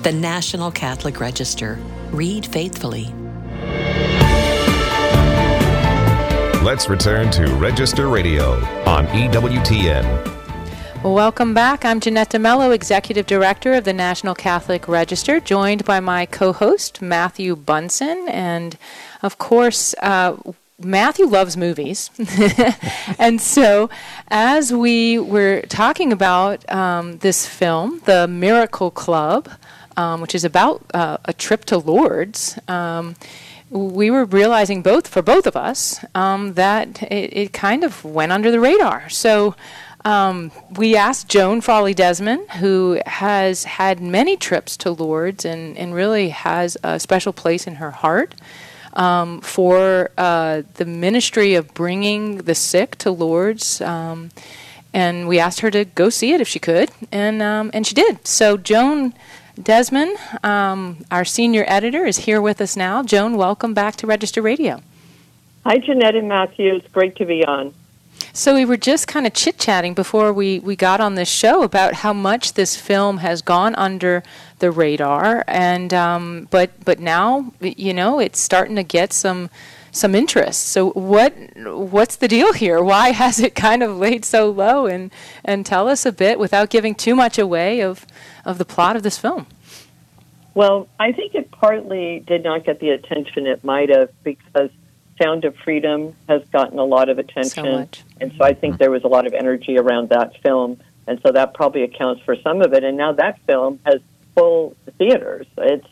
The 0.02 0.12
National 0.12 0.70
Catholic 0.70 1.20
Register. 1.20 1.78
Read 2.12 2.44
faithfully. 2.44 3.06
Let's 6.62 6.88
return 6.88 7.30
to 7.32 7.46
Register 7.54 8.08
Radio 8.08 8.52
on 8.84 9.06
EWTN. 9.06 11.02
Welcome 11.02 11.54
back. 11.54 11.86
I'm 11.86 12.00
Jeanette 12.00 12.28
De 12.28 12.38
Melo, 12.38 12.70
Executive 12.70 13.26
Director 13.26 13.72
of 13.72 13.84
the 13.84 13.94
National 13.94 14.34
Catholic 14.34 14.86
Register, 14.86 15.40
joined 15.40 15.86
by 15.86 16.00
my 16.00 16.26
co 16.26 16.52
host, 16.52 17.00
Matthew 17.00 17.56
Bunson. 17.56 18.26
And 18.28 18.76
of 19.22 19.38
course, 19.38 19.94
uh, 20.02 20.36
Matthew 20.78 21.26
loves 21.26 21.56
movies. 21.56 22.10
and 23.18 23.40
so, 23.40 23.88
as 24.28 24.72
we 24.72 25.18
were 25.18 25.62
talking 25.62 26.12
about 26.12 26.70
um, 26.70 27.18
this 27.18 27.46
film, 27.46 28.02
The 28.04 28.28
Miracle 28.28 28.90
Club, 28.90 29.48
um, 29.96 30.20
which 30.20 30.34
is 30.34 30.44
about 30.44 30.84
uh, 30.94 31.18
a 31.24 31.32
trip 31.32 31.64
to 31.66 31.78
Lourdes, 31.78 32.58
um, 32.68 33.16
we 33.70 34.10
were 34.10 34.26
realizing 34.26 34.82
both 34.82 35.08
for 35.08 35.22
both 35.22 35.46
of 35.46 35.56
us 35.56 36.04
um, 36.14 36.54
that 36.54 37.02
it, 37.04 37.36
it, 37.36 37.52
kind 37.54 37.84
of 37.84 38.04
went 38.04 38.30
under 38.30 38.50
the 38.50 38.60
radar. 38.60 39.08
So 39.08 39.54
um, 40.04 40.52
we 40.76 40.94
asked 40.94 41.28
Joan 41.28 41.62
Frawley 41.62 41.94
Desmond, 41.94 42.50
who 42.50 43.00
has 43.06 43.64
had 43.64 44.00
many 44.00 44.36
trips 44.36 44.76
to 44.78 44.90
Lourdes 44.90 45.46
and, 45.46 45.76
and 45.78 45.94
really 45.94 46.28
has 46.30 46.76
a 46.82 47.00
special 47.00 47.32
place 47.32 47.66
in 47.66 47.76
her 47.76 47.90
heart. 47.90 48.34
Um, 48.94 49.40
for 49.40 50.10
uh, 50.18 50.64
the 50.74 50.84
ministry 50.84 51.54
of 51.54 51.72
bringing 51.72 52.36
the 52.36 52.54
sick 52.54 52.98
to 52.98 53.10
Lourdes, 53.10 53.80
um, 53.80 54.30
and 54.92 55.26
we 55.26 55.38
asked 55.38 55.60
her 55.60 55.70
to 55.70 55.86
go 55.86 56.10
see 56.10 56.34
it 56.34 56.42
if 56.42 56.48
she 56.48 56.58
could, 56.58 56.90
and 57.10 57.40
um, 57.40 57.70
and 57.72 57.86
she 57.86 57.94
did. 57.94 58.26
So 58.26 58.58
Joan 58.58 59.14
Desmond, 59.60 60.16
um, 60.42 61.04
our 61.10 61.24
senior 61.24 61.64
editor, 61.66 62.06
is 62.06 62.18
here 62.18 62.40
with 62.40 62.60
us 62.60 62.76
now. 62.76 63.02
Joan, 63.02 63.36
welcome 63.36 63.74
back 63.74 63.96
to 63.96 64.06
Register 64.06 64.40
Radio. 64.40 64.82
Hi, 65.66 65.78
Jeanette 65.78 66.16
and 66.16 66.28
Matthew. 66.28 66.74
It's 66.74 66.88
great 66.88 67.16
to 67.16 67.26
be 67.26 67.44
on. 67.44 67.74
So 68.32 68.54
we 68.54 68.64
were 68.64 68.78
just 68.78 69.08
kind 69.08 69.26
of 69.26 69.34
chit 69.34 69.58
chatting 69.58 69.92
before 69.92 70.32
we, 70.32 70.58
we 70.60 70.74
got 70.74 71.02
on 71.02 71.16
this 71.16 71.28
show 71.28 71.62
about 71.62 71.92
how 71.94 72.14
much 72.14 72.54
this 72.54 72.76
film 72.76 73.18
has 73.18 73.42
gone 73.42 73.74
under 73.74 74.22
the 74.58 74.70
radar, 74.70 75.44
and 75.46 75.92
um, 75.92 76.48
but 76.50 76.70
but 76.84 76.98
now 76.98 77.52
you 77.60 77.92
know 77.92 78.20
it's 78.20 78.40
starting 78.40 78.76
to 78.76 78.82
get 78.82 79.12
some 79.12 79.50
some 79.92 80.14
interest. 80.14 80.68
So 80.68 80.90
what 80.90 81.34
what's 81.56 82.16
the 82.16 82.26
deal 82.26 82.52
here? 82.54 82.82
Why 82.82 83.10
has 83.12 83.38
it 83.38 83.54
kind 83.54 83.82
of 83.82 83.96
laid 83.96 84.24
so 84.24 84.50
low? 84.50 84.86
And 84.86 85.12
and 85.44 85.64
tell 85.64 85.86
us 85.86 86.04
a 86.04 86.10
bit 86.10 86.38
without 86.38 86.70
giving 86.70 86.94
too 86.94 87.14
much 87.14 87.38
away 87.38 87.80
of 87.80 88.06
of 88.44 88.58
the 88.58 88.64
plot 88.64 88.96
of 88.96 89.04
this 89.04 89.18
film. 89.18 89.46
Well, 90.54 90.88
I 90.98 91.12
think 91.12 91.34
it 91.34 91.50
partly 91.50 92.24
did 92.26 92.42
not 92.42 92.64
get 92.64 92.80
the 92.80 92.90
attention 92.90 93.46
it 93.46 93.62
might 93.62 93.88
have 93.88 94.10
because 94.22 94.70
Sound 95.22 95.44
of 95.44 95.56
Freedom 95.56 96.14
has 96.28 96.42
gotten 96.48 96.78
a 96.78 96.84
lot 96.84 97.08
of 97.08 97.18
attention, 97.18 97.64
so 97.64 97.88
and 98.20 98.32
so 98.36 98.44
I 98.44 98.54
think 98.54 98.78
there 98.78 98.90
was 98.90 99.04
a 99.04 99.08
lot 99.08 99.26
of 99.26 99.34
energy 99.34 99.78
around 99.78 100.08
that 100.08 100.40
film, 100.42 100.80
and 101.06 101.20
so 101.22 101.32
that 101.32 101.54
probably 101.54 101.84
accounts 101.84 102.22
for 102.22 102.36
some 102.36 102.60
of 102.60 102.72
it. 102.72 102.82
And 102.82 102.96
now 102.96 103.12
that 103.12 103.38
film 103.46 103.78
has 103.84 104.00
full 104.34 104.74
theaters. 104.98 105.46
It's 105.58 105.86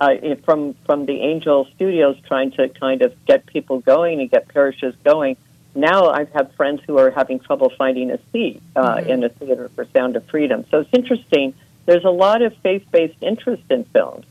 uh, 0.00 0.14
from 0.44 0.74
from 0.86 1.06
the 1.06 1.20
Angel 1.20 1.66
Studios 1.74 2.16
trying 2.26 2.52
to 2.52 2.68
kind 2.68 3.02
of 3.02 3.12
get 3.26 3.46
people 3.46 3.80
going 3.80 4.20
and 4.20 4.30
get 4.30 4.48
parishes 4.48 4.94
going. 5.04 5.36
Now 5.74 6.08
I've 6.10 6.30
had 6.32 6.52
friends 6.54 6.80
who 6.86 6.98
are 6.98 7.10
having 7.10 7.40
trouble 7.40 7.70
finding 7.76 8.10
a 8.10 8.18
seat 8.32 8.62
uh, 8.74 8.96
mm-hmm. 8.96 9.10
in 9.10 9.24
a 9.24 9.28
theater 9.28 9.70
for 9.74 9.86
Sound 9.94 10.16
of 10.16 10.24
Freedom. 10.26 10.64
So 10.70 10.80
it's 10.80 10.90
interesting. 10.92 11.54
There's 11.86 12.04
a 12.04 12.10
lot 12.10 12.42
of 12.42 12.54
faith-based 12.58 13.22
interest 13.22 13.62
in 13.70 13.84
films, 13.84 14.26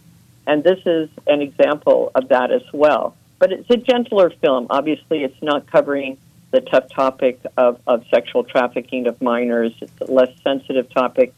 and 0.45 0.63
this 0.63 0.79
is 0.85 1.09
an 1.25 1.41
example 1.41 2.11
of 2.13 2.29
that 2.29 2.51
as 2.51 2.63
well. 2.73 3.15
But 3.39 3.51
it's 3.51 3.69
a 3.69 3.77
gentler 3.77 4.29
film. 4.29 4.67
Obviously, 4.69 5.23
it's 5.23 5.41
not 5.41 5.67
covering 5.67 6.17
the 6.51 6.61
tough 6.61 6.89
topic 6.89 7.39
of, 7.57 7.79
of 7.85 8.05
sexual 8.09 8.43
trafficking 8.43 9.07
of 9.07 9.21
minors. 9.21 9.73
It's 9.81 10.01
a 10.01 10.05
less 10.05 10.31
sensitive 10.43 10.89
topic. 10.89 11.33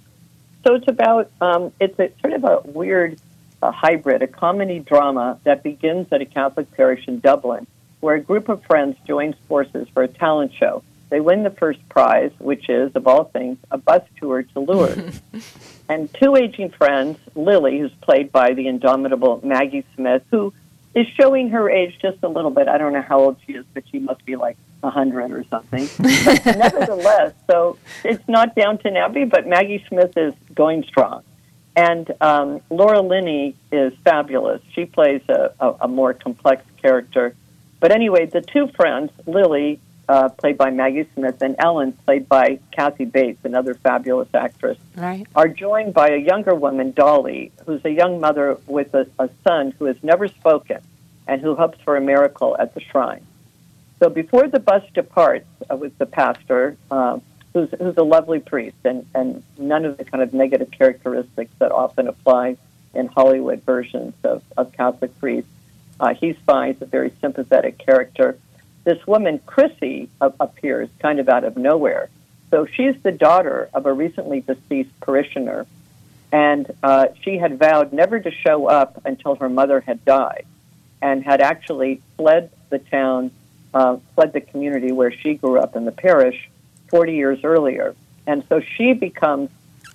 So 0.66 0.76
it's 0.76 0.88
about 0.88 1.32
um, 1.42 1.72
it's 1.80 1.98
a 2.00 2.12
sort 2.22 2.34
of 2.34 2.44
a 2.44 2.60
weird 2.66 3.20
a 3.62 3.72
hybrid, 3.72 4.22
a 4.22 4.28
comedy 4.28 4.80
drama 4.80 5.40
that 5.44 5.64
begins 5.64 6.08
at 6.12 6.22
a 6.22 6.26
Catholic 6.26 6.72
parish 6.72 7.08
in 7.08 7.20
Dublin, 7.20 7.68
where 8.00 8.16
a 8.16 8.22
group 8.22 8.50
of 8.50 8.64
friends 8.64 8.98
joins 9.06 9.36
forces 9.48 9.88
for 9.94 10.04
a 10.04 10.08
talent 10.08 10.54
show. 10.54 10.84
They 11.10 11.20
win 11.20 11.44
the 11.44 11.50
first 11.50 11.88
prize, 11.90 12.32
which 12.38 12.70
is, 12.70 12.96
of 12.96 13.08
all 13.08 13.26
things, 13.26 13.58
a 13.72 13.78
bus 13.78 14.04
tour 14.18 14.44
to 14.44 14.60
Lourdes. 14.60 15.22
and 15.90 16.14
two 16.14 16.36
aging 16.36 16.70
friends, 16.70 17.18
Lily, 17.36 17.80
who's 17.80 17.94
played 18.02 18.32
by 18.32 18.54
the 18.54 18.68
indomitable 18.68 19.42
Maggie 19.44 19.86
Smith, 19.96 20.24
who 20.30 20.54
is 20.94 21.08
showing 21.20 21.50
her 21.50 21.70
age 21.70 21.98
just 22.02 22.20
a 22.24 22.28
little 22.28 22.52
bit. 22.52 22.68
I 22.68 22.78
don't 22.78 22.94
know 22.94 23.02
how 23.02 23.20
old 23.20 23.38
she 23.46 23.54
is, 23.54 23.66
but 23.74 23.84
she 23.92 24.00
must 24.00 24.24
be 24.26 24.36
like 24.36 24.58
a 24.84 24.90
hundred 24.90 25.32
or 25.32 25.44
something. 25.50 25.90
nevertheless, 26.58 27.34
so 27.50 27.78
it's 28.04 28.28
not 28.28 28.56
Downton 28.56 28.96
Abbey, 28.96 29.26
but 29.26 29.48
Maggie 29.48 29.84
Smith 29.88 30.16
is 30.16 30.34
going 30.54 30.84
strong. 30.84 31.24
And 31.80 32.12
um, 32.20 32.60
Laura 32.70 33.00
Linney 33.00 33.56
is 33.72 33.94
fabulous. 34.04 34.62
She 34.74 34.84
plays 34.84 35.22
a, 35.30 35.54
a, 35.62 35.76
a, 35.84 35.88
more 35.88 36.14
complex 36.14 36.62
character. 36.82 37.34
But 37.80 37.94
anyway, 37.94 38.26
the 38.26 38.42
two 38.42 38.68
friends, 38.76 39.12
Lily, 39.26 39.80
uh, 40.10 40.28
played 40.28 40.58
by 40.58 40.72
Maggie 40.72 41.08
Smith, 41.14 41.42
and 41.42 41.56
Ellen, 41.58 41.94
played 41.94 42.28
by 42.28 42.60
Kathy 42.72 43.06
Bates, 43.06 43.46
another 43.46 43.76
fabulous 43.76 44.28
actress, 44.34 44.78
right. 44.98 45.26
are 45.36 45.48
joined 45.48 45.94
by 45.94 46.10
a 46.10 46.18
younger 46.18 46.54
woman, 46.54 46.92
Dolly, 46.92 47.54
who's 47.66 47.86
a 47.86 47.92
young 47.92 48.20
mother 48.20 48.58
with 48.68 48.94
a, 48.94 49.08
a 49.18 49.30
son 49.48 49.74
who 49.80 49.86
has 49.86 49.96
never 50.04 50.28
spoken 50.28 50.82
and 51.30 51.42
who 51.42 51.56
hopes 51.56 51.80
for 51.86 51.96
a 51.96 52.02
miracle 52.02 52.58
at 52.60 52.74
the 52.74 52.82
shrine. 52.82 53.26
So 54.00 54.10
before 54.10 54.50
the 54.50 54.60
bus 54.60 54.84
departs 54.94 55.48
uh, 55.72 55.78
with 55.78 55.98
the 55.98 56.06
pastor, 56.06 56.76
uh, 56.92 57.20
who's, 57.60 57.80
who's 57.80 57.98
a 57.98 58.04
lovely 58.04 58.40
priest 58.40 58.78
and, 58.86 59.06
and 59.14 59.44
none 59.58 59.86
of 59.86 59.98
the 59.98 60.06
kind 60.06 60.24
of 60.24 60.34
negative 60.34 60.72
characteristics 60.72 61.52
that 61.60 61.72
often 61.72 62.08
apply 62.08 62.58
in 62.94 63.08
Hollywood 63.08 63.64
versions 63.64 64.14
of, 64.24 64.44
of 64.58 64.72
Catholic 64.72 65.18
priests. 65.20 65.50
Uh, 66.00 66.14
he's 66.14 66.38
fine. 66.46 66.74
He's 66.74 66.82
a 66.82 66.86
very 66.86 67.12
sympathetic 67.22 67.78
character. 67.78 68.38
This 68.84 69.06
woman, 69.06 69.40
Chrissy, 69.46 70.10
uh, 70.22 70.32
appears 70.40 70.90
kind 71.00 71.20
of 71.20 71.28
out 71.28 71.44
of 71.44 71.58
nowhere. 71.58 72.10
So 72.50 72.66
she's 72.66 72.96
the 73.04 73.12
daughter 73.12 73.70
of 73.74 73.86
a 73.86 73.94
recently 73.94 74.42
deceased 74.42 74.98
parishioner, 75.02 75.68
and 76.32 76.72
uh, 76.82 77.08
she 77.22 77.38
had 77.38 77.60
vowed 77.60 77.94
never 77.94 78.20
to 78.20 78.32
show 78.32 78.66
up 78.66 79.02
until 79.06 79.36
her 79.36 79.50
mother 79.50 79.82
had 79.82 80.04
died, 80.04 80.46
and 81.02 81.24
had 81.24 81.42
actually 81.42 82.02
fled 82.18 82.50
the 82.70 82.80
town, 82.80 83.32
uh, 83.74 83.98
fled 84.16 84.34
the 84.34 84.42
community 84.42 84.92
where 84.92 85.12
she 85.12 85.36
grew 85.36 85.60
up 85.60 85.76
in 85.76 85.86
the 85.86 85.92
parish, 85.92 86.50
40 86.90 87.14
years 87.14 87.44
earlier. 87.44 87.96
And 88.28 88.44
so 88.50 88.62
she 88.62 88.94
becomes 88.94 89.50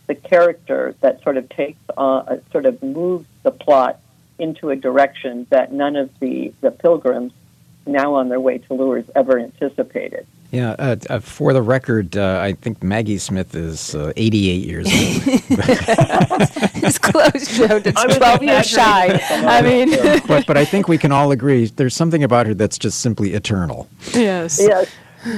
the 0.07 0.15
character 0.15 0.95
that 1.01 1.23
sort 1.23 1.37
of 1.37 1.49
takes, 1.49 1.79
uh, 1.97 2.37
sort 2.53 2.67
of 2.67 2.83
moves 2.83 3.27
the 3.43 3.51
plot 3.51 4.01
into 4.39 4.71
a 4.71 4.77
direction 4.77 5.47
that 5.51 5.73
none 5.73 5.97
of 5.97 6.11
the, 6.19 6.53
the 6.61 6.71
pilgrims 6.71 7.33
now 7.87 8.15
on 8.15 8.29
their 8.29 8.41
way 8.41 8.59
to 8.59 8.75
Lourdes 8.75 9.09
ever 9.15 9.39
anticipated. 9.39 10.27
Yeah, 10.51 10.77
uh, 10.79 10.97
uh, 11.11 11.19
for 11.19 11.53
the 11.53 11.63
record, 11.63 12.17
uh, 12.17 12.39
I 12.41 12.53
think 12.53 12.83
Maggie 12.83 13.19
Smith 13.19 13.57
is 13.57 13.95
uh, 13.95 14.13
88 14.17 14.65
years 14.65 14.87
old. 14.87 14.95
it's 16.77 16.99
close, 16.99 17.57
Joe. 17.57 17.81
It's 17.85 18.17
12 18.17 18.43
years 18.43 18.67
shy. 18.67 19.21
I 19.31 19.63
mean, 19.63 20.23
but, 20.29 20.47
but 20.47 20.57
I 20.57 20.65
think 20.65 20.87
we 20.87 20.97
can 20.97 21.11
all 21.11 21.33
agree 21.33 21.67
there's 21.67 21.97
something 21.97 22.23
about 22.23 22.47
her 22.47 22.55
that's 22.55 22.79
just 22.79 23.01
simply 23.01 23.35
eternal. 23.35 23.89
Yes. 24.13 24.61
Yes 24.61 24.89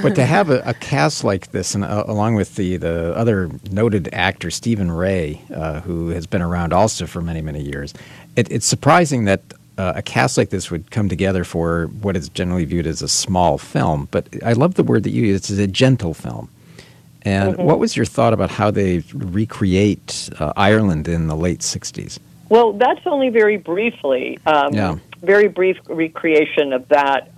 but 0.01 0.15
to 0.15 0.25
have 0.25 0.49
a, 0.49 0.61
a, 0.65 0.73
cast 0.73 1.23
like 1.23 1.51
this, 1.51 1.75
and 1.75 1.83
uh, 1.83 2.03
along 2.07 2.35
with 2.35 2.55
the, 2.55 2.77
the 2.77 3.15
other 3.15 3.49
noted 3.71 4.09
actor 4.13 4.51
Stephen 4.51 4.91
Rea, 4.91 5.41
uh, 5.53 5.81
who 5.81 6.09
has 6.09 6.27
been 6.27 6.41
around 6.41 6.73
also 6.73 7.05
for 7.05 7.21
many 7.21 7.41
many 7.41 7.61
years, 7.61 7.93
it, 8.35 8.51
it's 8.51 8.65
surprising 8.65 9.25
that 9.25 9.41
uh, 9.77 9.93
a 9.95 10.01
cast 10.01 10.37
like 10.37 10.49
this 10.49 10.71
would 10.71 10.89
come 10.91 11.07
together 11.07 11.43
for 11.43 11.87
what 12.01 12.15
is 12.15 12.29
generally 12.29 12.65
viewed 12.65 12.87
as 12.87 13.01
a 13.01 13.07
small 13.07 13.57
film. 13.57 14.07
But 14.11 14.27
I 14.43 14.53
love 14.53 14.75
the 14.75 14.83
word 14.83 15.03
that 15.03 15.11
you 15.11 15.23
use; 15.23 15.49
it's 15.49 15.59
a 15.59 15.67
gentle 15.67 16.13
film. 16.13 16.49
And 17.23 17.53
mm-hmm. 17.53 17.63
what 17.63 17.79
was 17.79 17.95
your 17.95 18.05
thought 18.05 18.33
about 18.33 18.51
how 18.51 18.71
they 18.71 19.03
recreate 19.13 20.29
uh, 20.39 20.53
Ireland 20.55 21.07
in 21.07 21.27
the 21.27 21.35
late 21.35 21.59
'60s? 21.59 22.19
Well, 22.49 22.73
that's 22.73 23.05
only 23.05 23.29
very 23.29 23.57
briefly. 23.57 24.39
Um, 24.45 24.73
yeah. 24.73 24.97
Very 25.21 25.47
brief 25.47 25.77
recreation 25.89 26.73
of 26.73 26.87
that. 26.89 27.31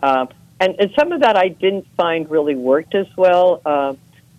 And, 0.59 0.75
and 0.79 0.91
some 0.97 1.11
of 1.11 1.21
that 1.21 1.37
I 1.37 1.47
didn't 1.47 1.87
find 1.95 2.29
really 2.29 2.55
worked 2.55 2.95
as 2.95 3.07
well. 3.15 3.61
Uh, 3.65 3.93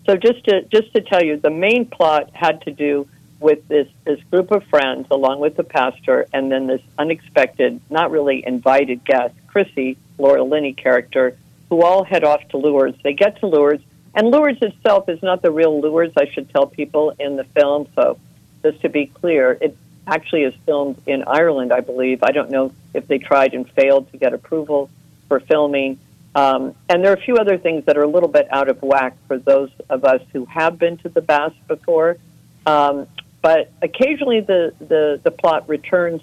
so 0.05 0.15
just 0.15 0.43
to 0.45 0.63
just 0.63 0.93
to 0.93 1.01
tell 1.01 1.23
you, 1.23 1.37
the 1.37 1.49
main 1.49 1.85
plot 1.85 2.29
had 2.33 2.61
to 2.63 2.71
do 2.71 3.07
with 3.39 3.67
this 3.67 3.87
this 4.05 4.21
group 4.31 4.51
of 4.51 4.63
friends, 4.65 5.07
along 5.11 5.39
with 5.39 5.55
the 5.55 5.63
pastor, 5.63 6.27
and 6.33 6.51
then 6.51 6.67
this 6.67 6.81
unexpected, 6.97 7.81
not 7.89 8.11
really 8.11 8.45
invited 8.45 9.03
guest, 9.03 9.33
Chrissy, 9.47 9.97
Laura 10.17 10.43
Linney 10.43 10.73
character, 10.73 11.37
who 11.69 11.83
all 11.83 12.03
head 12.03 12.23
off 12.23 12.47
to 12.49 12.57
Lourdes. 12.57 12.97
They 13.03 13.13
get 13.13 13.39
to 13.39 13.47
Lourdes, 13.47 13.83
and 14.13 14.27
Lourdes 14.29 14.61
itself 14.61 15.09
is 15.09 15.21
not 15.23 15.41
the 15.41 15.51
real 15.51 15.79
Lourdes. 15.79 16.13
I 16.17 16.25
should 16.25 16.49
tell 16.49 16.67
people 16.67 17.13
in 17.19 17.35
the 17.35 17.43
film. 17.45 17.87
So 17.95 18.19
just 18.63 18.81
to 18.81 18.89
be 18.89 19.07
clear, 19.07 19.57
it 19.59 19.75
actually 20.07 20.43
is 20.43 20.53
filmed 20.65 21.01
in 21.05 21.23
Ireland, 21.25 21.71
I 21.71 21.81
believe. 21.81 22.23
I 22.23 22.31
don't 22.31 22.51
know 22.51 22.73
if 22.93 23.07
they 23.07 23.17
tried 23.17 23.53
and 23.53 23.69
failed 23.71 24.11
to 24.11 24.17
get 24.17 24.33
approval 24.33 24.89
for 25.27 25.39
filming. 25.39 25.99
Um, 26.33 26.75
and 26.87 27.03
there 27.03 27.11
are 27.11 27.15
a 27.15 27.21
few 27.21 27.37
other 27.37 27.57
things 27.57 27.85
that 27.85 27.97
are 27.97 28.03
a 28.03 28.07
little 28.07 28.29
bit 28.29 28.47
out 28.51 28.69
of 28.69 28.81
whack 28.81 29.17
for 29.27 29.37
those 29.37 29.69
of 29.89 30.05
us 30.05 30.21
who 30.31 30.45
have 30.45 30.79
been 30.79 30.97
to 30.99 31.09
the 31.09 31.21
baths 31.21 31.55
before. 31.67 32.17
Um, 32.65 33.07
but 33.41 33.71
occasionally 33.81 34.39
the, 34.39 34.73
the, 34.79 35.19
the 35.23 35.31
plot 35.31 35.67
returns 35.67 36.21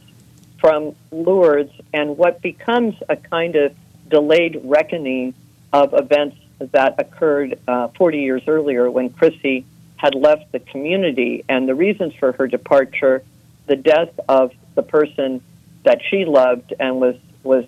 from 0.58 0.94
Lourdes 1.10 1.72
and 1.92 2.16
what 2.16 2.40
becomes 2.40 2.94
a 3.08 3.16
kind 3.16 3.56
of 3.56 3.74
delayed 4.08 4.60
reckoning 4.64 5.34
of 5.72 5.94
events 5.94 6.36
that 6.58 6.98
occurred 6.98 7.58
uh, 7.68 7.88
40 7.88 8.18
years 8.20 8.42
earlier 8.46 8.90
when 8.90 9.10
Chrissy 9.10 9.64
had 9.96 10.14
left 10.14 10.52
the 10.52 10.60
community. 10.60 11.44
And 11.48 11.68
the 11.68 11.74
reasons 11.74 12.14
for 12.14 12.32
her 12.32 12.46
departure, 12.46 13.22
the 13.66 13.76
death 13.76 14.18
of 14.28 14.52
the 14.74 14.82
person 14.82 15.42
that 15.84 16.00
she 16.08 16.24
loved 16.24 16.72
and 16.78 17.00
was, 17.00 17.16
was 17.42 17.64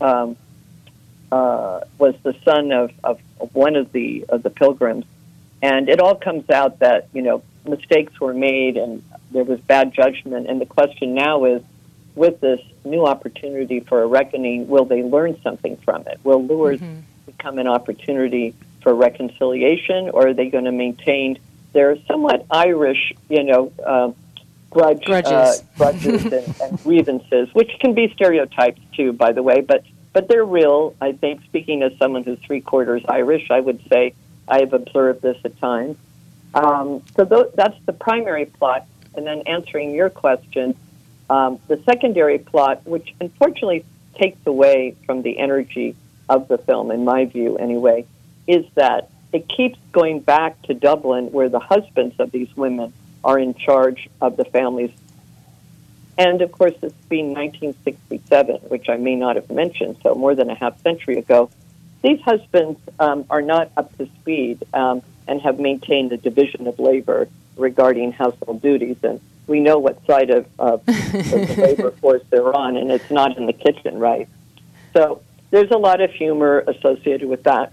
um, 0.00 0.36
uh, 1.32 1.80
was 1.98 2.14
the 2.22 2.34
son 2.44 2.72
of, 2.72 2.90
of, 3.02 3.20
one 3.52 3.76
of 3.76 3.92
the 3.92 4.24
of 4.28 4.42
the 4.42 4.50
pilgrims, 4.50 5.04
and 5.62 5.88
it 5.88 6.00
all 6.00 6.14
comes 6.14 6.48
out 6.50 6.78
that 6.80 7.08
you 7.12 7.22
know 7.22 7.42
mistakes 7.66 8.20
were 8.20 8.34
made 8.34 8.76
and 8.76 9.02
there 9.32 9.44
was 9.44 9.60
bad 9.60 9.92
judgment. 9.92 10.48
And 10.48 10.60
the 10.60 10.66
question 10.66 11.14
now 11.14 11.44
is, 11.44 11.62
with 12.14 12.40
this 12.40 12.60
new 12.84 13.04
opportunity 13.06 13.80
for 13.80 14.02
a 14.02 14.06
reckoning, 14.06 14.68
will 14.68 14.84
they 14.84 15.02
learn 15.02 15.40
something 15.42 15.76
from 15.78 16.02
it? 16.06 16.20
Will 16.24 16.44
Lourdes 16.44 16.80
mm-hmm. 16.80 17.00
become 17.26 17.58
an 17.58 17.66
opportunity 17.66 18.54
for 18.82 18.94
reconciliation, 18.94 20.10
or 20.10 20.28
are 20.28 20.34
they 20.34 20.48
going 20.48 20.64
to 20.64 20.72
maintain 20.72 21.38
their 21.72 21.98
somewhat 22.06 22.46
Irish, 22.50 23.12
you 23.28 23.42
know? 23.42 23.72
Uh, 23.84 24.12
grudge, 24.70 25.04
grudges, 25.04 25.32
uh, 25.32 25.56
grudges 25.76 26.24
and, 26.32 26.60
and 26.60 26.82
grievances, 26.82 27.48
which 27.54 27.70
can 27.80 27.94
be 27.94 28.12
stereotypes 28.14 28.80
too, 28.94 29.12
by 29.12 29.32
the 29.32 29.42
way. 29.42 29.60
But 29.60 29.84
but 30.16 30.28
they're 30.28 30.46
real. 30.46 30.94
I 30.98 31.12
think, 31.12 31.44
speaking 31.44 31.82
as 31.82 31.92
someone 31.98 32.24
who's 32.24 32.38
three 32.38 32.62
quarters 32.62 33.02
Irish, 33.06 33.50
I 33.50 33.60
would 33.60 33.86
say 33.90 34.14
I 34.48 34.60
have 34.60 34.72
observed 34.72 35.20
this 35.20 35.36
at 35.44 35.60
times. 35.60 35.98
Um, 36.54 37.02
so 37.14 37.26
th- 37.26 37.52
that's 37.54 37.76
the 37.84 37.92
primary 37.92 38.46
plot. 38.46 38.86
And 39.14 39.26
then 39.26 39.42
answering 39.42 39.94
your 39.94 40.08
question, 40.08 40.74
um, 41.28 41.60
the 41.68 41.82
secondary 41.84 42.38
plot, 42.38 42.86
which 42.86 43.14
unfortunately 43.20 43.84
takes 44.14 44.38
away 44.46 44.96
from 45.04 45.20
the 45.20 45.38
energy 45.38 45.94
of 46.30 46.48
the 46.48 46.56
film, 46.56 46.90
in 46.90 47.04
my 47.04 47.26
view 47.26 47.58
anyway, 47.58 48.06
is 48.46 48.64
that 48.74 49.10
it 49.34 49.46
keeps 49.46 49.78
going 49.92 50.20
back 50.20 50.62
to 50.62 50.72
Dublin, 50.72 51.30
where 51.30 51.50
the 51.50 51.60
husbands 51.60 52.18
of 52.18 52.30
these 52.30 52.48
women 52.56 52.94
are 53.22 53.38
in 53.38 53.52
charge 53.52 54.08
of 54.22 54.38
the 54.38 54.46
families 54.46 54.92
and 56.18 56.40
of 56.40 56.52
course, 56.52 56.74
it's 56.82 57.06
been 57.06 57.34
1967, 57.34 58.56
which 58.68 58.88
I 58.88 58.96
may 58.96 59.16
not 59.16 59.36
have 59.36 59.50
mentioned, 59.50 59.98
so 60.02 60.14
more 60.14 60.34
than 60.34 60.48
a 60.48 60.54
half 60.54 60.80
century 60.82 61.18
ago. 61.18 61.50
These 62.02 62.20
husbands 62.20 62.80
um, 62.98 63.24
are 63.28 63.42
not 63.42 63.70
up 63.76 63.96
to 63.98 64.06
speed 64.20 64.62
um, 64.72 65.02
and 65.26 65.40
have 65.42 65.58
maintained 65.58 66.12
a 66.12 66.16
division 66.16 66.66
of 66.66 66.78
labor 66.78 67.28
regarding 67.56 68.12
household 68.12 68.62
duties. 68.62 68.96
And 69.02 69.20
we 69.46 69.60
know 69.60 69.78
what 69.78 70.04
side 70.06 70.30
of, 70.30 70.46
of 70.58 70.86
the 70.86 71.54
labor 71.58 71.90
force 71.90 72.22
they're 72.30 72.54
on, 72.54 72.76
and 72.76 72.90
it's 72.90 73.10
not 73.10 73.36
in 73.36 73.46
the 73.46 73.52
kitchen, 73.52 73.98
right? 73.98 74.28
So 74.94 75.22
there's 75.50 75.70
a 75.70 75.78
lot 75.78 76.00
of 76.00 76.12
humor 76.12 76.64
associated 76.66 77.28
with 77.28 77.42
that. 77.42 77.72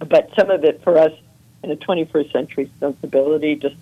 But 0.00 0.30
some 0.34 0.50
of 0.50 0.64
it 0.64 0.82
for 0.82 0.98
us 0.98 1.12
in 1.62 1.70
a 1.70 1.76
21st 1.76 2.32
century 2.32 2.70
sensibility 2.80 3.54
just 3.54 3.76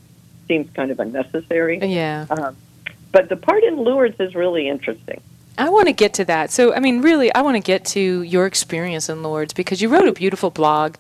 seems 0.47 0.71
kind 0.75 0.91
of 0.91 1.01
unnecessary. 1.01 1.79
Yeah. 1.79 2.27
Um, 2.31 2.57
but 3.13 3.29
the 3.29 3.37
part 3.37 3.63
in 3.63 3.77
Lourdes 3.77 4.19
is 4.19 4.35
really 4.35 4.69
interesting. 4.69 5.21
I 5.59 5.69
want 5.69 5.87
to 5.87 5.93
get 5.93 6.15
to 6.15 6.25
that. 6.25 6.51
So, 6.51 6.75
I 6.75 6.81
mean, 6.81 7.03
really, 7.03 7.33
I 7.35 7.43
want 7.43 7.57
to 7.57 7.61
get 7.61 7.85
to 7.87 8.23
your 8.23 8.47
experience 8.47 9.09
in 9.09 9.23
Lourdes 9.23 9.53
because 9.53 9.83
you 9.83 9.89
wrote 9.89 10.09
a 10.09 10.13
beautiful 10.13 10.51
blog 10.51 10.97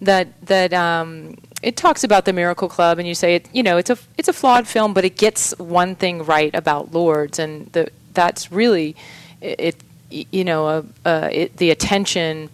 that 0.00 0.28
that 0.46 0.74
um, 0.74 1.36
it 1.62 1.76
talks 1.76 2.04
about 2.04 2.26
the 2.26 2.32
Miracle 2.32 2.68
Club, 2.68 2.98
and 2.98 3.08
you 3.08 3.14
say 3.14 3.34
it. 3.34 3.48
You 3.52 3.62
know, 3.62 3.78
it's 3.78 3.90
a 3.90 3.98
it's 4.18 4.28
a 4.28 4.32
flawed 4.32 4.68
film, 4.68 4.92
but 4.92 5.04
it 5.04 5.16
gets 5.16 5.56
one 5.58 5.94
thing 5.94 6.24
right 6.24 6.54
about 6.54 6.92
Lourdes, 6.92 7.38
and 7.38 7.66
the, 7.72 7.88
that's 8.12 8.52
really 8.52 8.94
it. 9.40 9.76
You 10.10 10.44
know, 10.44 10.66
uh, 10.68 10.82
uh, 11.04 11.28
it, 11.32 11.56
the 11.56 11.70
attention 11.70 12.50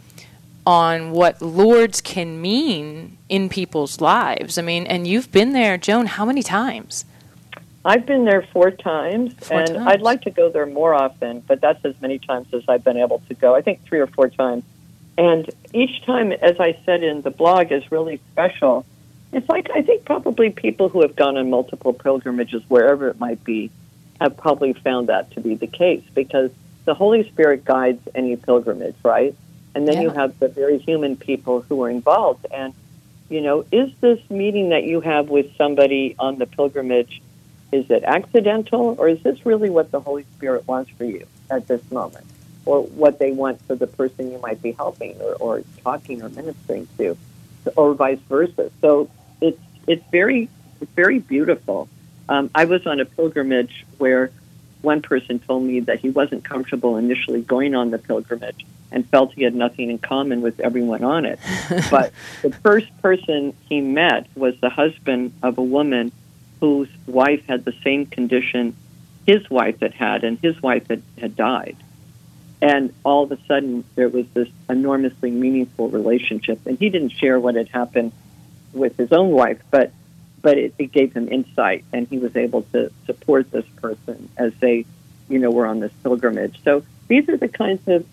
on 0.66 1.10
what 1.10 1.42
Lourdes 1.42 2.00
can 2.00 2.40
mean 2.40 3.18
in 3.28 3.48
people's 3.48 4.00
lives. 4.00 4.56
I 4.56 4.62
mean, 4.62 4.86
and 4.86 5.06
you've 5.06 5.32
been 5.32 5.52
there, 5.52 5.76
Joan. 5.76 6.06
How 6.06 6.24
many 6.24 6.42
times? 6.42 7.04
I've 7.84 8.04
been 8.04 8.24
there 8.24 8.42
four 8.52 8.70
times, 8.70 9.32
four 9.34 9.60
and 9.60 9.74
times. 9.74 9.86
I'd 9.86 10.02
like 10.02 10.22
to 10.22 10.30
go 10.30 10.50
there 10.50 10.66
more 10.66 10.94
often, 10.94 11.40
but 11.40 11.60
that's 11.60 11.82
as 11.84 11.94
many 12.00 12.18
times 12.18 12.52
as 12.52 12.62
I've 12.68 12.84
been 12.84 12.98
able 12.98 13.22
to 13.28 13.34
go. 13.34 13.54
I 13.54 13.62
think 13.62 13.84
three 13.84 14.00
or 14.00 14.06
four 14.06 14.28
times. 14.28 14.64
And 15.16 15.50
each 15.72 16.04
time, 16.04 16.32
as 16.32 16.60
I 16.60 16.78
said 16.84 17.02
in 17.02 17.22
the 17.22 17.30
blog, 17.30 17.72
is 17.72 17.90
really 17.90 18.20
special. 18.32 18.84
It's 19.32 19.48
like 19.48 19.70
I 19.70 19.82
think 19.82 20.04
probably 20.04 20.50
people 20.50 20.88
who 20.88 21.02
have 21.02 21.16
gone 21.16 21.36
on 21.36 21.48
multiple 21.48 21.92
pilgrimages, 21.92 22.62
wherever 22.68 23.08
it 23.08 23.18
might 23.18 23.42
be, 23.44 23.70
have 24.20 24.36
probably 24.36 24.72
found 24.74 25.08
that 25.08 25.30
to 25.32 25.40
be 25.40 25.54
the 25.54 25.66
case 25.66 26.02
because 26.14 26.50
the 26.84 26.94
Holy 26.94 27.26
Spirit 27.28 27.64
guides 27.64 28.06
any 28.14 28.36
pilgrimage, 28.36 28.96
right? 29.02 29.34
And 29.74 29.86
then 29.86 29.96
yeah. 29.96 30.02
you 30.02 30.10
have 30.10 30.38
the 30.38 30.48
very 30.48 30.78
human 30.78 31.16
people 31.16 31.62
who 31.62 31.82
are 31.84 31.90
involved. 31.90 32.46
And, 32.50 32.74
you 33.28 33.40
know, 33.40 33.64
is 33.70 33.90
this 34.00 34.18
meeting 34.28 34.70
that 34.70 34.84
you 34.84 35.00
have 35.00 35.28
with 35.28 35.56
somebody 35.56 36.16
on 36.18 36.38
the 36.38 36.46
pilgrimage 36.46 37.22
is 37.72 37.90
it 37.90 38.02
accidental, 38.04 38.96
or 38.98 39.08
is 39.08 39.22
this 39.22 39.46
really 39.46 39.70
what 39.70 39.90
the 39.90 40.00
Holy 40.00 40.24
Spirit 40.36 40.66
wants 40.66 40.90
for 40.92 41.04
you 41.04 41.26
at 41.50 41.68
this 41.68 41.88
moment, 41.90 42.26
or 42.66 42.82
what 42.82 43.18
they 43.18 43.32
want 43.32 43.60
for 43.66 43.74
the 43.74 43.86
person 43.86 44.32
you 44.32 44.38
might 44.38 44.60
be 44.60 44.72
helping, 44.72 45.20
or, 45.20 45.34
or 45.34 45.62
talking, 45.82 46.22
or 46.22 46.28
ministering 46.30 46.88
to, 46.98 47.16
or 47.76 47.94
vice 47.94 48.20
versa? 48.28 48.70
So 48.80 49.08
it's 49.40 49.60
it's 49.86 50.04
very 50.10 50.48
it's 50.80 50.92
very 50.92 51.18
beautiful. 51.18 51.88
Um, 52.28 52.50
I 52.54 52.64
was 52.64 52.86
on 52.86 53.00
a 53.00 53.04
pilgrimage 53.04 53.84
where 53.98 54.30
one 54.82 55.02
person 55.02 55.38
told 55.38 55.62
me 55.64 55.80
that 55.80 56.00
he 56.00 56.10
wasn't 56.10 56.44
comfortable 56.44 56.96
initially 56.96 57.42
going 57.42 57.74
on 57.74 57.90
the 57.90 57.98
pilgrimage 57.98 58.64
and 58.92 59.06
felt 59.08 59.32
he 59.32 59.42
had 59.42 59.54
nothing 59.54 59.90
in 59.90 59.98
common 59.98 60.40
with 60.40 60.58
everyone 60.60 61.04
on 61.04 61.26
it. 61.26 61.38
but 61.90 62.12
the 62.42 62.50
first 62.62 62.86
person 63.02 63.54
he 63.68 63.80
met 63.80 64.26
was 64.34 64.58
the 64.60 64.70
husband 64.70 65.32
of 65.42 65.58
a 65.58 65.62
woman 65.62 66.12
whose 66.60 66.88
wife 67.06 67.44
had 67.46 67.64
the 67.64 67.74
same 67.82 68.06
condition 68.06 68.76
his 69.26 69.48
wife 69.50 69.80
had 69.80 69.94
had, 69.94 70.24
and 70.24 70.38
his 70.38 70.60
wife 70.62 70.88
had, 70.88 71.02
had 71.18 71.36
died. 71.36 71.76
And 72.62 72.92
all 73.04 73.24
of 73.24 73.32
a 73.32 73.38
sudden, 73.46 73.84
there 73.94 74.08
was 74.08 74.26
this 74.34 74.48
enormously 74.68 75.30
meaningful 75.30 75.88
relationship. 75.88 76.66
And 76.66 76.78
he 76.78 76.90
didn't 76.90 77.10
share 77.10 77.40
what 77.40 77.54
had 77.54 77.68
happened 77.68 78.12
with 78.72 78.96
his 78.96 79.12
own 79.12 79.30
wife, 79.30 79.60
but 79.70 79.92
but 80.42 80.56
it, 80.56 80.74
it 80.78 80.90
gave 80.90 81.12
him 81.12 81.28
insight, 81.28 81.84
and 81.92 82.08
he 82.08 82.16
was 82.16 82.34
able 82.34 82.62
to 82.72 82.90
support 83.04 83.50
this 83.50 83.66
person 83.76 84.30
as 84.38 84.54
they, 84.54 84.86
you 85.28 85.38
know, 85.38 85.50
were 85.50 85.66
on 85.66 85.80
this 85.80 85.92
pilgrimage. 86.02 86.62
So 86.64 86.82
these 87.08 87.28
are 87.28 87.36
the 87.36 87.48
kinds 87.48 87.86
of 87.88 88.06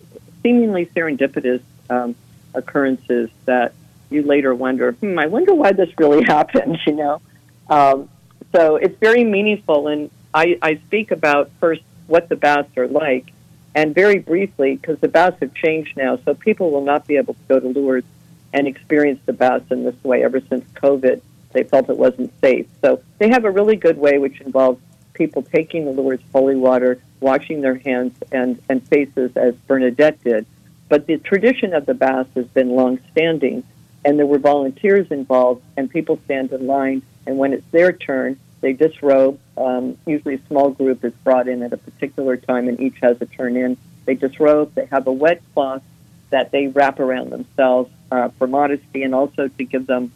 seemingly 0.44 0.88
serendipitous 0.88 1.62
um, 1.90 2.16
occurrences 2.54 3.30
that 3.46 3.74
you 4.10 4.24
later 4.24 4.54
wonder, 4.54 4.92
hmm, 4.92 5.18
I 5.18 5.28
wonder 5.28 5.54
why 5.54 5.72
this 5.72 5.90
really 5.98 6.24
happened. 6.28 6.80
You 6.86 6.96
know, 6.96 7.22
um, 7.70 8.10
so 8.58 8.78
it's 8.78 8.98
very 8.98 9.24
meaningful. 9.24 9.88
And 9.88 10.10
I, 10.34 10.58
I 10.63 10.76
speak 10.88 11.12
about 11.12 11.52
first 11.60 11.84
what 12.08 12.28
the 12.28 12.36
baths 12.36 12.76
are 12.76 12.88
like, 12.88 13.32
and 13.76 13.93
very 13.93 14.17
briefly, 14.17 14.78
because 14.78 14.98
the 15.00 15.08
baths 15.08 15.38
have 15.41 15.54
changed 15.54 15.96
now, 15.96 16.17
so 16.26 16.34
people 16.34 16.72
will 16.72 16.84
not 16.84 17.06
be 17.06 17.17
able 17.17 17.36
to 17.36 17.39
go 17.48 17.60
to 17.60 17.67
Lourdes 17.67 18.08
and 18.54 18.65
experience 18.67 19.20
the 19.26 19.34
baths 19.34 19.70
in 19.72 19.84
this 19.84 20.02
way 20.04 20.24
ever 20.24 20.39
since 20.39 20.65
COVID. 20.72 21.22
They 21.52 21.63
felt 21.63 21.89
it 21.89 21.98
wasn't 21.98 22.34
safe. 22.41 22.67
So 22.82 23.04
they 23.20 23.30
have 23.30 23.46
a 23.46 23.52
really 23.52 23.76
good 23.76 23.98
way, 23.98 24.17
which 24.17 24.41
involves 24.41 24.82
people 25.13 25.43
taking 25.43 25.86
the 25.86 25.91
Lourdes 25.91 26.24
holy 26.32 26.56
water, 26.56 27.00
washing 27.20 27.62
their 27.62 27.76
hands 27.76 28.15
and, 28.32 28.60
and 28.70 28.88
faces 28.88 29.38
as 29.38 29.54
Bernadette 29.67 30.24
did. 30.24 30.48
But 30.89 31.06
the 31.06 31.17
tradition 31.17 31.74
of 31.74 31.86
the 31.86 31.93
baths 31.93 32.34
has 32.34 32.48
been 32.48 32.70
long 32.70 33.00
standing, 33.12 33.63
and 34.04 34.17
there 34.17 34.26
were 34.26 34.39
volunteers 34.39 35.12
involved, 35.12 35.62
and 35.76 35.89
people 35.89 36.20
stand 36.26 36.52
in 36.54 36.65
line 36.65 37.04
and 37.28 37.38
when 37.38 37.54
it's 37.54 37.70
their 37.72 37.91
turn, 37.91 38.39
they 38.62 38.74
disrobe. 38.74 39.39
Um, 39.56 39.98
usually, 40.06 40.36
a 40.36 40.48
small 40.48 40.72
group 40.72 41.04
is 41.04 41.13
brought 41.24 41.48
in 41.48 41.63
at 41.63 41.74
a 41.74 41.78
particular 41.78 42.38
time, 42.38 42.67
and 42.67 42.80
each 42.80 42.98
has 43.02 43.22
a 43.22 43.26
turn 43.26 43.56
in. 43.56 43.78
They 44.06 44.15
disrobe. 44.15 44.74
They 44.74 44.86
have 44.86 45.08
a 45.08 45.12
wet 45.12 45.41
cloth 45.54 45.84
that 46.30 46.52
they 46.52 46.67
wrap 46.67 47.00
around 47.00 47.30
themselves 47.30 47.91
uh, 48.12 48.30
for 48.38 48.48
modesty, 48.48 49.04
and 49.04 49.13
also 49.13 49.48
to 49.48 49.63
give 49.63 49.88
them 49.88 50.12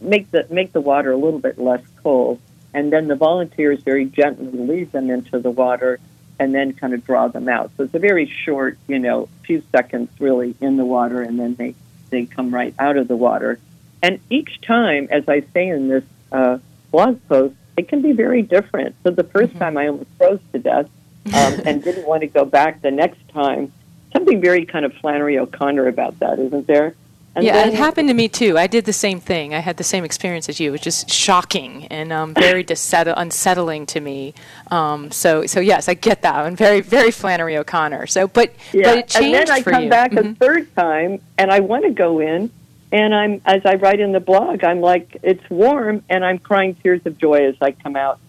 make 0.00 0.30
the 0.30 0.46
make 0.50 0.72
the 0.72 0.80
water 0.80 1.12
a 1.12 1.16
little 1.16 1.40
bit 1.40 1.58
less 1.58 1.82
cold. 2.02 2.40
And 2.74 2.92
then 2.92 3.08
the 3.08 3.16
volunteers 3.16 3.82
very 3.82 4.06
gently 4.06 4.50
lead 4.50 4.92
them 4.92 5.10
into 5.10 5.38
the 5.38 5.50
water, 5.50 6.00
and 6.38 6.54
then 6.54 6.72
kind 6.72 6.94
of 6.94 7.04
draw 7.04 7.28
them 7.28 7.48
out. 7.48 7.70
So 7.76 7.84
it's 7.84 7.94
a 7.94 7.98
very 7.98 8.26
short, 8.26 8.78
you 8.88 8.98
know, 8.98 9.28
few 9.44 9.62
seconds 9.70 10.10
really 10.18 10.54
in 10.60 10.76
the 10.76 10.84
water, 10.84 11.22
and 11.22 11.38
then 11.38 11.54
they 11.54 11.74
they 12.10 12.26
come 12.26 12.54
right 12.54 12.74
out 12.78 12.96
of 12.96 13.08
the 13.08 13.16
water. 13.16 13.58
And 14.02 14.20
each 14.30 14.60
time, 14.60 15.08
as 15.10 15.28
I 15.28 15.44
say 15.54 15.68
in 15.68 15.88
this 15.88 16.04
uh, 16.32 16.58
blog 16.90 17.20
post, 17.28 17.54
it 17.76 17.88
can 17.88 18.02
be 18.02 18.12
very 18.12 18.42
different. 18.42 18.94
So 19.02 19.10
the 19.10 19.24
1st 19.24 19.48
mm-hmm. 19.48 19.58
time 19.58 19.76
I 19.76 19.88
almost 19.88 20.10
froze 20.18 20.40
to 20.52 20.58
death 20.58 20.90
um, 21.26 21.60
and 21.64 21.82
didn't 21.84 22.06
want 22.06 22.22
to 22.22 22.26
go 22.26 22.44
back 22.44 22.82
the 22.82 22.90
next 22.90 23.28
time. 23.28 23.72
Something 24.12 24.40
very 24.40 24.66
kind 24.66 24.84
of 24.84 24.92
Flannery 24.94 25.38
O'Connor 25.38 25.86
about 25.86 26.18
that, 26.20 26.38
isn't 26.38 26.66
there? 26.66 26.94
And 27.34 27.46
yeah, 27.46 27.66
it 27.66 27.72
happened 27.72 28.08
to 28.08 28.14
me 28.14 28.28
too. 28.28 28.58
I 28.58 28.66
did 28.66 28.84
the 28.84 28.92
same 28.92 29.18
thing. 29.18 29.54
I 29.54 29.60
had 29.60 29.78
the 29.78 29.84
same 29.84 30.04
experience 30.04 30.50
as 30.50 30.60
you. 30.60 30.70
Was 30.70 30.82
just 30.82 31.08
shocking 31.08 31.86
and 31.86 32.12
um, 32.12 32.34
very 32.34 32.64
unsettling 32.68 33.86
to 33.86 34.00
me. 34.00 34.34
Um, 34.70 35.10
so, 35.10 35.46
so 35.46 35.58
yes, 35.58 35.88
I 35.88 35.94
get 35.94 36.22
that. 36.22 36.46
And 36.46 36.58
very, 36.58 36.82
very 36.82 37.10
Flannery 37.10 37.56
O'Connor. 37.56 38.06
So, 38.08 38.28
but 38.28 38.52
yeah. 38.74 38.82
but 38.82 38.98
it 38.98 39.08
changed 39.08 39.38
And 39.38 39.48
then 39.48 39.50
I 39.50 39.62
come 39.62 39.84
you. 39.84 39.90
back 39.90 40.12
mm-hmm. 40.12 40.32
a 40.32 40.34
third 40.34 40.74
time, 40.76 41.22
and 41.38 41.50
I 41.50 41.60
want 41.60 41.84
to 41.84 41.90
go 41.90 42.18
in, 42.18 42.50
and 42.92 43.14
I'm 43.14 43.40
as 43.46 43.62
I 43.64 43.74
write 43.76 44.00
in 44.00 44.12
the 44.12 44.20
blog, 44.20 44.62
I'm 44.62 44.80
like, 44.80 45.16
it's 45.22 45.48
warm, 45.50 46.04
and 46.08 46.24
I'm 46.24 46.38
crying 46.38 46.74
tears 46.74 47.00
of 47.06 47.18
joy 47.18 47.46
as 47.46 47.56
I 47.60 47.72
come 47.72 47.96
out 47.96 48.20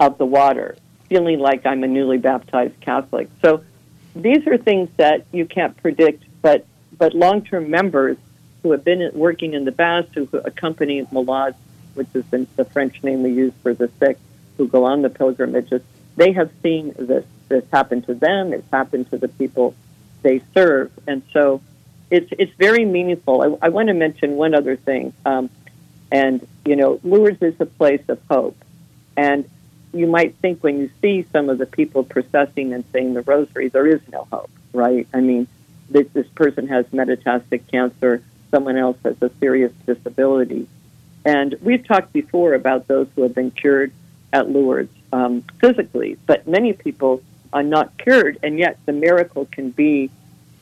of 0.00 0.18
the 0.18 0.26
water, 0.26 0.76
feeling 1.08 1.38
like 1.38 1.64
I'm 1.64 1.84
a 1.84 1.86
newly 1.86 2.18
baptized 2.18 2.78
Catholic. 2.80 3.28
So, 3.40 3.62
these 4.16 4.44
are 4.48 4.58
things 4.58 4.90
that 4.96 5.24
you 5.32 5.46
can't 5.46 5.76
predict, 5.76 6.24
but 6.42 6.66
but 6.98 7.14
long-term 7.14 7.70
members 7.70 8.18
who 8.62 8.72
have 8.72 8.84
been 8.84 9.10
working 9.14 9.54
in 9.54 9.64
the 9.64 9.72
baths, 9.72 10.08
who 10.12 10.28
accompany 10.44 11.06
malades, 11.12 11.56
which 11.94 12.08
is 12.12 12.24
the 12.28 12.64
French 12.72 13.02
name 13.02 13.22
we 13.22 13.30
use 13.30 13.54
for 13.62 13.72
the 13.72 13.88
sick, 14.00 14.18
who 14.58 14.66
go 14.68 14.84
on 14.84 15.00
the 15.00 15.08
pilgrimages, 15.08 15.82
they 16.16 16.32
have 16.32 16.50
seen 16.62 16.92
this 16.98 17.24
this 17.48 17.64
happen 17.72 18.02
to 18.02 18.14
them. 18.14 18.52
It's 18.52 18.68
happened 18.72 19.08
to 19.10 19.18
the 19.18 19.28
people 19.28 19.76
they 20.22 20.42
serve, 20.52 20.90
and 21.06 21.22
so 21.32 21.62
it's 22.10 22.32
it's 22.38 22.52
very 22.54 22.84
meaningful. 22.84 23.58
I, 23.62 23.66
I 23.66 23.68
want 23.70 23.88
to 23.88 23.94
mention 23.94 24.36
one 24.36 24.54
other 24.54 24.76
thing, 24.76 25.12
um, 25.24 25.50
and 26.10 26.46
you 26.64 26.76
know, 26.76 27.00
Lourdes 27.04 27.42
is 27.42 27.54
a 27.60 27.66
place 27.66 28.02
of 28.08 28.20
hope, 28.30 28.56
and 29.16 29.48
you 29.92 30.06
might 30.06 30.36
think 30.36 30.62
when 30.62 30.78
you 30.78 30.90
see 31.00 31.26
some 31.32 31.48
of 31.48 31.58
the 31.58 31.66
people 31.66 32.04
processing 32.04 32.72
and 32.72 32.84
saying 32.92 33.14
the 33.14 33.22
rosary, 33.22 33.68
there 33.68 33.86
is 33.86 34.00
no 34.12 34.26
hope, 34.32 34.50
right? 34.72 35.06
I 35.12 35.20
mean, 35.20 35.48
this, 35.88 36.06
this 36.12 36.28
person 36.28 36.68
has 36.68 36.86
metastatic 36.86 37.66
cancer 37.68 38.22
someone 38.50 38.76
else 38.76 38.96
has 39.04 39.20
a 39.22 39.30
serious 39.40 39.72
disability. 39.86 40.66
And 41.24 41.54
we've 41.62 41.86
talked 41.86 42.12
before 42.12 42.54
about 42.54 42.88
those 42.88 43.06
who 43.14 43.22
have 43.22 43.34
been 43.34 43.50
cured 43.50 43.92
at 44.32 44.48
Lourdes 44.48 44.92
um, 45.12 45.42
physically, 45.60 46.18
but 46.26 46.46
many 46.46 46.72
people 46.72 47.22
are 47.52 47.62
not 47.62 47.96
cured, 47.98 48.38
and 48.42 48.58
yet 48.58 48.78
the 48.86 48.92
miracle 48.92 49.46
can 49.46 49.70
be 49.70 50.10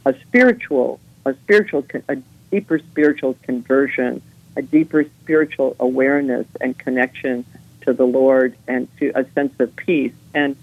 a 0.04 0.14
spiritual, 0.26 1.00
a 1.28 1.34
spiritual, 1.34 1.84
a 2.08 2.16
deeper 2.50 2.78
spiritual 2.78 3.36
conversion, 3.42 4.22
a 4.56 4.62
deeper 4.62 5.04
spiritual 5.22 5.76
awareness 5.78 6.46
and 6.60 6.78
connection 6.78 7.44
to 7.82 7.92
the 7.92 8.04
Lord 8.04 8.56
and 8.66 8.88
to 8.98 9.12
a 9.14 9.24
sense 9.32 9.58
of 9.60 9.74
peace. 9.76 10.12
And 10.34 10.56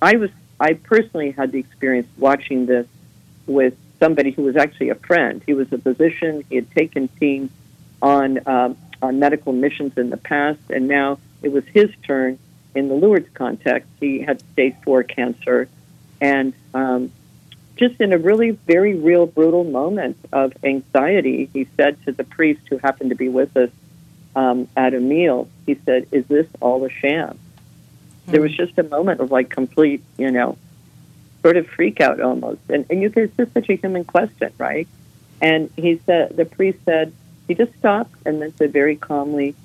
I 0.00 0.16
was, 0.16 0.30
I 0.58 0.74
personally 0.74 1.32
had 1.32 1.52
the 1.52 1.58
experience 1.58 2.08
watching 2.18 2.66
this 2.66 2.86
with 3.46 3.76
somebody 3.98 4.30
who 4.30 4.42
was 4.42 4.56
actually 4.56 4.90
a 4.90 4.94
friend. 4.94 5.42
He 5.46 5.54
was 5.54 5.72
a 5.72 5.78
physician. 5.78 6.44
He 6.48 6.56
had 6.56 6.70
taken 6.72 7.08
teams 7.08 7.50
on 8.00 8.46
um, 8.46 8.76
on 9.00 9.18
medical 9.18 9.52
missions 9.52 9.96
in 9.96 10.10
the 10.10 10.16
past, 10.16 10.60
and 10.70 10.86
now 10.88 11.18
it 11.42 11.50
was 11.50 11.64
his 11.66 11.90
turn 12.04 12.38
in 12.74 12.88
the 12.88 12.94
Lourdes 12.94 13.28
context. 13.34 13.88
He 14.00 14.20
had 14.20 14.40
stage 14.52 14.74
four 14.84 15.02
cancer, 15.02 15.68
and 16.20 16.52
um, 16.72 17.12
just 17.76 18.00
in 18.00 18.12
a 18.12 18.18
really 18.18 18.50
very 18.50 18.94
real, 18.94 19.26
brutal 19.26 19.64
moment 19.64 20.16
of 20.32 20.52
anxiety, 20.62 21.48
he 21.52 21.66
said 21.76 22.02
to 22.04 22.12
the 22.12 22.24
priest 22.24 22.60
who 22.68 22.78
happened 22.78 23.10
to 23.10 23.16
be 23.16 23.28
with 23.28 23.56
us 23.56 23.70
um, 24.34 24.68
at 24.76 24.94
a 24.94 25.00
meal, 25.00 25.48
he 25.66 25.78
said, 25.84 26.06
"Is 26.10 26.26
this 26.26 26.46
all 26.60 26.84
a 26.84 26.90
sham?" 26.90 27.38
Mm-hmm. 28.22 28.32
There 28.32 28.40
was 28.40 28.56
just 28.56 28.78
a 28.78 28.82
moment 28.82 29.20
of 29.20 29.30
like 29.30 29.50
complete, 29.50 30.02
you 30.16 30.30
know, 30.30 30.56
sort 31.42 31.56
of 31.56 31.66
freak 31.66 32.00
out 32.00 32.20
almost. 32.20 32.60
And, 32.68 32.86
and 32.88 33.02
you 33.02 33.10
can, 33.10 33.24
it's 33.24 33.36
just 33.36 33.52
such 33.52 33.68
a 33.68 33.74
human 33.74 34.04
question, 34.04 34.52
right? 34.58 34.88
And 35.40 35.70
he 35.76 36.00
said, 36.06 36.36
the 36.36 36.44
priest 36.44 36.78
said, 36.84 37.12
he 37.48 37.54
just 37.54 37.76
stopped 37.78 38.14
and 38.24 38.40
then 38.40 38.56
said 38.56 38.72
very 38.72 38.96
calmly, 38.96 39.56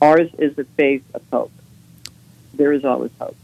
ours 0.00 0.30
is 0.38 0.58
a 0.58 0.64
faith 0.64 1.04
of 1.14 1.22
hope. 1.30 1.52
There 2.54 2.72
is 2.72 2.84
always 2.84 3.12
hope. 3.20 3.36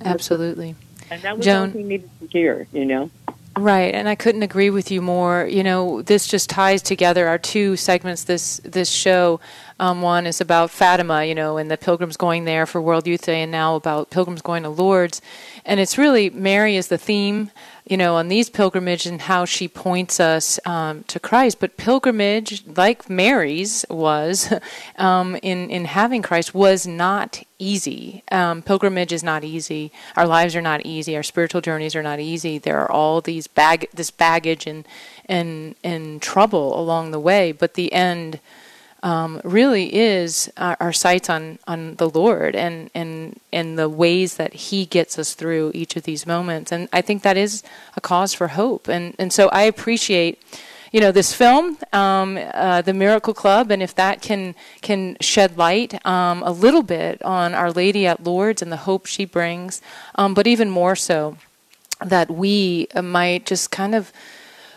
Absolutely. 0.00 0.74
And 1.14 1.22
that 1.22 1.36
was 1.36 1.46
Joan, 1.46 1.70
all 1.70 1.78
he 1.78 1.84
needed 1.84 2.10
to 2.20 2.26
hear, 2.26 2.66
you 2.72 2.84
know? 2.84 3.08
Right, 3.56 3.94
and 3.94 4.08
I 4.08 4.16
couldn't 4.16 4.42
agree 4.42 4.70
with 4.70 4.90
you 4.90 5.00
more. 5.00 5.46
You 5.46 5.62
know, 5.62 6.02
this 6.02 6.26
just 6.26 6.50
ties 6.50 6.82
together 6.82 7.28
our 7.28 7.38
two 7.38 7.76
segments 7.76 8.24
this 8.24 8.60
this 8.64 8.90
show. 8.90 9.38
Um, 9.80 10.02
one 10.02 10.26
is 10.26 10.40
about 10.40 10.70
Fatima, 10.70 11.24
you 11.24 11.34
know, 11.34 11.56
and 11.56 11.70
the 11.70 11.76
pilgrims 11.76 12.16
going 12.16 12.44
there 12.44 12.64
for 12.64 12.80
World 12.80 13.06
Youth 13.06 13.26
Day, 13.26 13.42
and 13.42 13.50
now 13.50 13.74
about 13.74 14.10
pilgrims 14.10 14.40
going 14.40 14.62
to 14.62 14.68
Lourdes. 14.68 15.20
And 15.64 15.80
it's 15.80 15.98
really 15.98 16.30
Mary 16.30 16.76
is 16.76 16.88
the 16.88 16.98
theme, 16.98 17.50
you 17.84 17.96
know, 17.96 18.14
on 18.14 18.28
these 18.28 18.48
pilgrimages 18.48 19.10
and 19.10 19.22
how 19.22 19.44
she 19.44 19.66
points 19.66 20.20
us 20.20 20.60
um, 20.64 21.02
to 21.04 21.18
Christ. 21.18 21.58
But 21.58 21.76
pilgrimage, 21.76 22.64
like 22.66 23.10
Mary's 23.10 23.84
was 23.90 24.52
um, 24.96 25.36
in 25.42 25.70
in 25.70 25.86
having 25.86 26.22
Christ, 26.22 26.54
was 26.54 26.86
not 26.86 27.42
easy. 27.58 28.22
Um, 28.30 28.62
pilgrimage 28.62 29.12
is 29.12 29.24
not 29.24 29.42
easy. 29.42 29.90
Our 30.16 30.26
lives 30.26 30.54
are 30.54 30.62
not 30.62 30.86
easy. 30.86 31.16
Our 31.16 31.22
spiritual 31.24 31.62
journeys 31.62 31.96
are 31.96 32.02
not 32.02 32.20
easy. 32.20 32.58
There 32.58 32.78
are 32.80 32.90
all 32.90 33.20
these 33.20 33.48
bag 33.48 33.88
this 33.92 34.12
baggage 34.12 34.68
and 34.68 34.86
and 35.26 35.74
and 35.82 36.22
trouble 36.22 36.78
along 36.78 37.10
the 37.10 37.20
way. 37.20 37.50
But 37.50 37.74
the 37.74 37.92
end 37.92 38.38
um, 39.04 39.40
really 39.44 39.94
is 39.94 40.50
our, 40.56 40.78
our, 40.80 40.92
sights 40.92 41.28
on, 41.28 41.58
on 41.68 41.96
the 41.96 42.08
Lord 42.08 42.56
and, 42.56 42.90
and, 42.94 43.38
and 43.52 43.78
the 43.78 43.88
ways 43.88 44.36
that 44.36 44.54
He 44.54 44.86
gets 44.86 45.18
us 45.18 45.34
through 45.34 45.72
each 45.74 45.94
of 45.94 46.04
these 46.04 46.26
moments. 46.26 46.72
And 46.72 46.88
I 46.90 47.02
think 47.02 47.22
that 47.22 47.36
is 47.36 47.62
a 47.98 48.00
cause 48.00 48.32
for 48.32 48.48
hope. 48.48 48.88
And, 48.88 49.14
and 49.18 49.30
so 49.30 49.48
I 49.50 49.64
appreciate 49.64 50.42
you 50.90 51.00
know 51.00 51.10
this 51.10 51.34
film, 51.34 51.76
um, 51.92 52.38
uh, 52.54 52.80
the 52.80 52.94
Miracle 52.94 53.34
Club, 53.34 53.72
and 53.72 53.82
if 53.82 53.96
that 53.96 54.22
can 54.22 54.54
can 54.80 55.16
shed 55.20 55.58
light 55.58 55.92
um, 56.06 56.44
a 56.44 56.52
little 56.52 56.84
bit 56.84 57.20
on 57.24 57.52
Our 57.52 57.72
Lady 57.72 58.06
at 58.06 58.22
Lourdes 58.22 58.62
and 58.62 58.70
the 58.70 58.76
hope 58.76 59.06
she 59.06 59.24
brings, 59.24 59.82
um, 60.14 60.34
but 60.34 60.46
even 60.46 60.70
more 60.70 60.94
so, 60.94 61.36
that 62.00 62.30
we 62.30 62.86
might 62.94 63.44
just 63.44 63.72
kind 63.72 63.96
of 63.96 64.12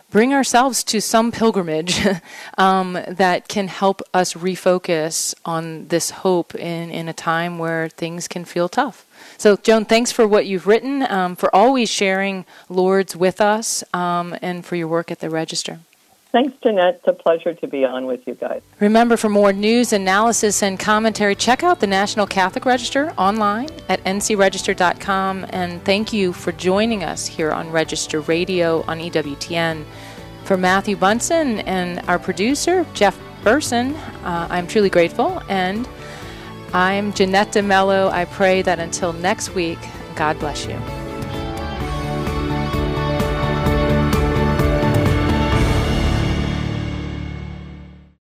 bring 0.10 0.34
ourselves 0.34 0.84
to 0.86 1.02
some 1.02 1.32
pilgrimage 1.32 2.06
um, 2.58 2.93
that 3.08 3.48
can 3.48 3.67
help 3.67 4.02
us 4.13 4.34
refocus 4.34 5.36
on 5.46 5.88
this 5.88 6.10
hope 6.10 6.56
in, 6.56 6.89
in 6.91 7.10
a 7.10 7.13
time 7.13 7.58
where 7.58 7.89
things 7.89 8.28
can 8.28 8.46
feel 8.46 8.70
tough. 8.70 9.06
So, 9.38 9.58
Joan, 9.58 9.86
thanks 9.86 10.12
for 10.12 10.28
what 10.28 10.46
you've 10.46 10.67
written, 10.67 11.04
um, 11.04 11.36
for 11.36 11.54
always 11.54 11.89
sharing 11.89 12.46
Lourdes 12.70 13.15
with 13.15 13.41
us, 13.41 13.84
um, 13.93 14.36
and 14.41 14.65
for 14.65 14.76
your 14.76 14.88
work 14.88 15.12
at 15.12 15.20
the 15.20 15.30
Register. 15.30 15.80
Thanks, 16.38 16.56
Jeanette. 16.62 16.97
It's 17.00 17.08
a 17.08 17.13
pleasure 17.13 17.56
to 17.56 17.67
be 17.67 17.84
on 17.84 18.06
with 18.06 18.28
you 18.28 18.36
guys. 18.36 18.62
Remember, 18.80 19.17
for 19.17 19.28
more 19.28 19.52
news, 19.52 19.91
analysis, 19.91 20.62
and 20.62 20.80
commentary, 20.80 21.34
check 21.34 21.63
out 21.63 21.80
the 21.80 21.88
National 21.88 22.28
Catholic 22.28 22.63
Register 22.63 23.12
online 23.17 23.69
at 23.89 24.04
ncregister.com. 24.04 25.47
And 25.50 25.84
thank 25.84 26.13
you 26.13 26.34
for 26.34 26.52
joining 26.52 27.04
us 27.04 27.26
here 27.26 27.52
on 27.52 27.71
Register 27.71 28.19
Radio 28.21 28.84
on 28.84 29.00
EWTN. 29.00 29.84
For 30.43 30.58
Matthew 30.58 30.95
Bunson 30.95 31.62
and 31.62 32.08
our 32.08 32.19
producer, 32.19 32.86
Jeff 32.93 33.19
Burson, 33.43 33.95
uh, 33.95 34.47
I'm 34.52 34.67
truly 34.67 34.91
grateful. 34.91 35.41
And 35.50 35.89
I'm 36.71 37.13
Jeanette 37.13 37.52
De 37.54 37.63
Melo. 37.63 38.10
I 38.10 38.26
pray 38.26 38.62
that 38.62 38.78
until 38.78 39.12
next 39.12 39.56
week, 39.56 39.80
God 40.15 40.38
bless 40.38 40.67
you. 40.67 41.07